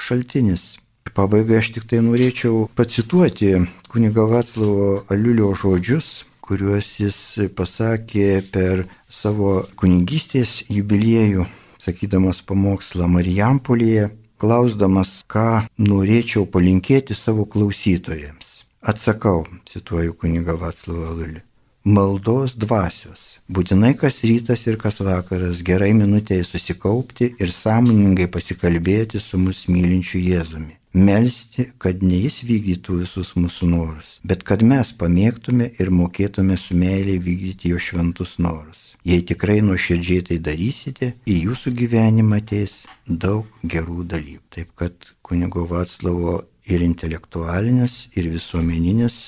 šaltinis. 0.00 0.78
Pabaigai 1.12 1.58
aš 1.60 1.74
tik 1.74 1.84
tai 1.90 2.00
norėčiau 2.06 2.70
pacituoti 2.78 3.58
kuniga 3.92 4.24
Vaclavo 4.30 5.02
Aliulio 5.12 5.52
žodžius, 5.58 6.22
kuriuos 6.50 6.86
jis 6.98 7.18
pasakė 7.54 8.40
per 8.50 8.80
savo 9.06 9.60
kunigystės 9.78 10.64
jubiliejų, 10.66 11.44
sakydamas 11.78 12.40
pamokslą 12.42 13.06
Marijampolėje, 13.12 14.08
klausdamas, 14.42 15.20
ką 15.30 15.68
norėčiau 15.78 16.48
palinkėti 16.50 17.14
savo 17.14 17.46
klausytojams. 17.46 18.64
Atsakau, 18.82 19.44
cituoju 19.70 20.16
kunigą 20.18 20.58
Vaclavą 20.58 21.14
Lulį. 21.20 21.44
maldos 21.84 22.56
dvasios. 22.60 23.38
Būtinai 23.48 23.94
kas 23.96 24.20
rytas 24.24 24.66
ir 24.66 24.76
kas 24.76 25.00
vakaras 25.00 25.62
gerai 25.64 25.92
minutėje 25.96 26.44
susikaupti 26.44 27.30
ir 27.40 27.54
sąmoningai 27.54 28.26
pasikalbėti 28.28 29.20
su 29.20 29.38
mus 29.38 29.64
mylinčiu 29.68 30.20
Jėzumi. 30.20 30.79
Melsti, 30.92 31.68
kad 31.78 32.02
ne 32.02 32.18
jis 32.18 32.40
vykdytų 32.46 33.00
visus 33.04 33.32
mūsų 33.38 33.68
norus, 33.70 34.12
bet 34.26 34.42
kad 34.46 34.64
mes 34.66 34.90
pamėgtume 34.98 35.70
ir 35.78 35.92
mokėtume 35.94 36.56
su 36.58 36.74
meiliai 36.74 37.20
vykdyti 37.22 37.70
jo 37.70 37.78
šventus 37.78 38.38
norus. 38.42 38.94
Jei 39.06 39.22
tikrai 39.24 39.60
nuoširdžiai 39.64 40.24
tai 40.28 40.38
darysite, 40.44 41.14
į 41.24 41.36
jūsų 41.46 41.72
gyvenimą 41.78 42.40
ateis 42.42 42.82
daug 43.06 43.46
gerų 43.62 44.04
dalykų. 44.10 44.42
Taip 44.50 44.74
kad 44.76 45.12
kunigo 45.22 45.64
Vaclavo 45.70 46.40
ir 46.66 46.82
intelektualinis, 46.84 48.08
ir 48.18 48.28
visuomeninis, 48.34 49.20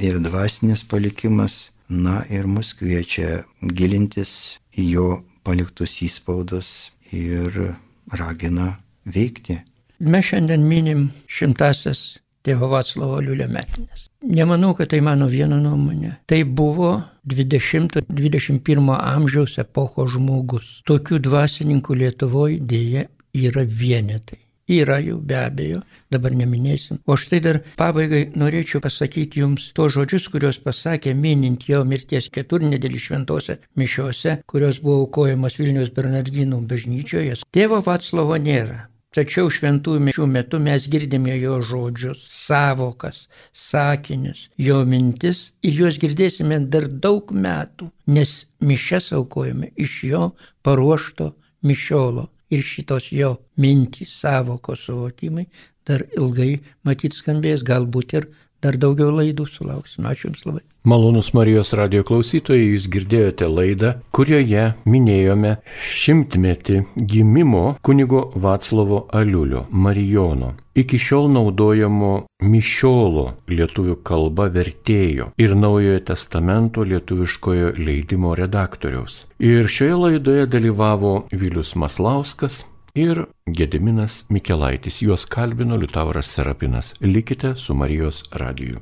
ir 0.00 0.18
dvasinis 0.24 0.82
palikimas 0.88 1.68
Na 1.90 2.20
ir 2.30 2.46
mus 2.46 2.68
kviečia 2.78 3.42
gilintis 3.66 4.60
į 4.78 4.84
jo 4.92 5.06
paliktus 5.42 5.96
įspaudos 6.06 6.92
ir 7.10 7.74
ragina 8.14 8.76
veikti. 9.02 9.56
Mes 10.00 10.24
šiandien 10.24 10.62
minim 10.64 11.00
šimtasias 11.28 12.22
tėvo 12.40 12.70
Vaclavo 12.72 13.18
Liulio 13.20 13.50
metinės. 13.52 14.06
Nemanau, 14.24 14.72
kad 14.78 14.88
tai 14.94 15.02
mano 15.04 15.26
viena 15.28 15.58
nuomonė. 15.60 16.14
Tai 16.24 16.38
buvo 16.44 16.94
20-21 17.28 18.94
amžiaus 18.96 19.58
epocho 19.60 20.06
žmogus. 20.08 20.78
Tokių 20.88 21.20
dvasininkų 21.26 21.98
Lietuvoje 22.00 22.62
dėja 22.64 23.04
yra 23.36 23.66
vienetai. 23.68 24.40
Yra 24.70 25.00
jų 25.02 25.18
be 25.26 25.36
abejo, 25.36 25.80
dabar 26.14 26.32
neminėsim. 26.38 27.00
O 27.04 27.16
štai 27.20 27.40
dar 27.44 27.58
pabaigai 27.76 28.30
norėčiau 28.38 28.80
pasakyti 28.80 29.42
jums 29.42 29.72
to 29.76 29.88
žodžius, 29.92 30.30
kuriuos 30.32 30.60
pasakė 30.62 31.12
minint 31.18 31.66
jo 31.68 31.82
mirties 31.84 32.30
keturnedėlį 32.32 33.02
šventose 33.04 33.58
mišiose, 33.76 34.38
kurios 34.46 34.78
buvo 34.84 35.02
aukojamos 35.04 35.58
Vilnius 35.60 35.90
Bernardinų 35.92 36.62
bažnyčioje. 36.70 37.42
Tėvo 37.50 37.82
Vaclovo 37.84 38.38
nėra. 38.40 38.86
Tačiau 39.10 39.48
šventųjų 39.50 40.00
mišių 40.06 40.26
metu 40.30 40.60
mes 40.62 40.84
girdime 40.90 41.32
jo 41.34 41.56
žodžius, 41.66 42.20
savokas, 42.30 43.24
sakinius, 43.50 44.44
jo 44.54 44.76
mintis 44.86 45.48
ir 45.66 45.80
juos 45.82 45.98
girdėsime 45.98 46.60
dar 46.70 46.86
daug 46.86 47.32
metų, 47.34 47.90
nes 48.06 48.36
mišes 48.62 49.10
aukojame 49.18 49.72
iš 49.74 49.96
jo 50.12 50.22
paruošto 50.62 51.32
mišiolo 51.66 52.28
ir 52.54 52.62
šitos 52.62 53.10
jo 53.10 53.34
mintys, 53.58 54.14
savokos 54.22 54.86
suvokimai 54.86 55.48
dar 55.90 56.06
ilgai 56.14 56.60
matyt 56.86 57.18
skambės, 57.18 57.66
galbūt 57.66 58.14
ir 58.20 58.30
dar 58.62 58.78
daugiau 58.78 59.10
laidų 59.18 59.50
sulauksim. 59.50 60.06
Ačiū 60.06 60.30
Jums 60.30 60.46
labai. 60.46 60.69
Malonus 60.84 61.34
Marijos 61.36 61.74
radio 61.76 62.00
klausytojai, 62.08 62.70
jūs 62.72 62.86
girdėjote 62.88 63.44
laidą, 63.52 63.90
kurioje 64.16 64.62
minėjome 64.88 65.58
šimtmetį 65.76 66.78
gimimo 66.96 67.74
kunigo 67.84 68.22
Vaclavo 68.32 69.02
Aliulio, 69.12 69.66
Marijono, 69.68 70.54
iki 70.72 70.96
šiol 70.96 71.28
naudojamo 71.34 72.14
mišiolo 72.40 73.26
lietuvių 73.52 73.98
kalba 74.00 74.48
vertėjo 74.56 75.28
ir 75.36 75.52
Naujojo 75.52 76.00
testamento 76.14 76.88
lietuviškojo 76.88 77.74
leidimo 77.76 78.32
redaktoriaus. 78.40 79.26
Ir 79.36 79.68
šioje 79.68 80.02
laidoje 80.06 80.48
dalyvavo 80.48 81.14
Vilius 81.28 81.76
Maslauskas, 81.76 82.62
ir 82.94 83.26
Gediminas 83.46 84.24
Mikelaitis. 84.28 85.02
Juos 85.02 85.28
kalbino 85.28 85.76
Liutauras 85.76 86.26
Serapinas. 86.26 86.94
Likite 87.00 87.54
su 87.54 87.74
Marijos 87.74 88.24
radiju. 88.32 88.80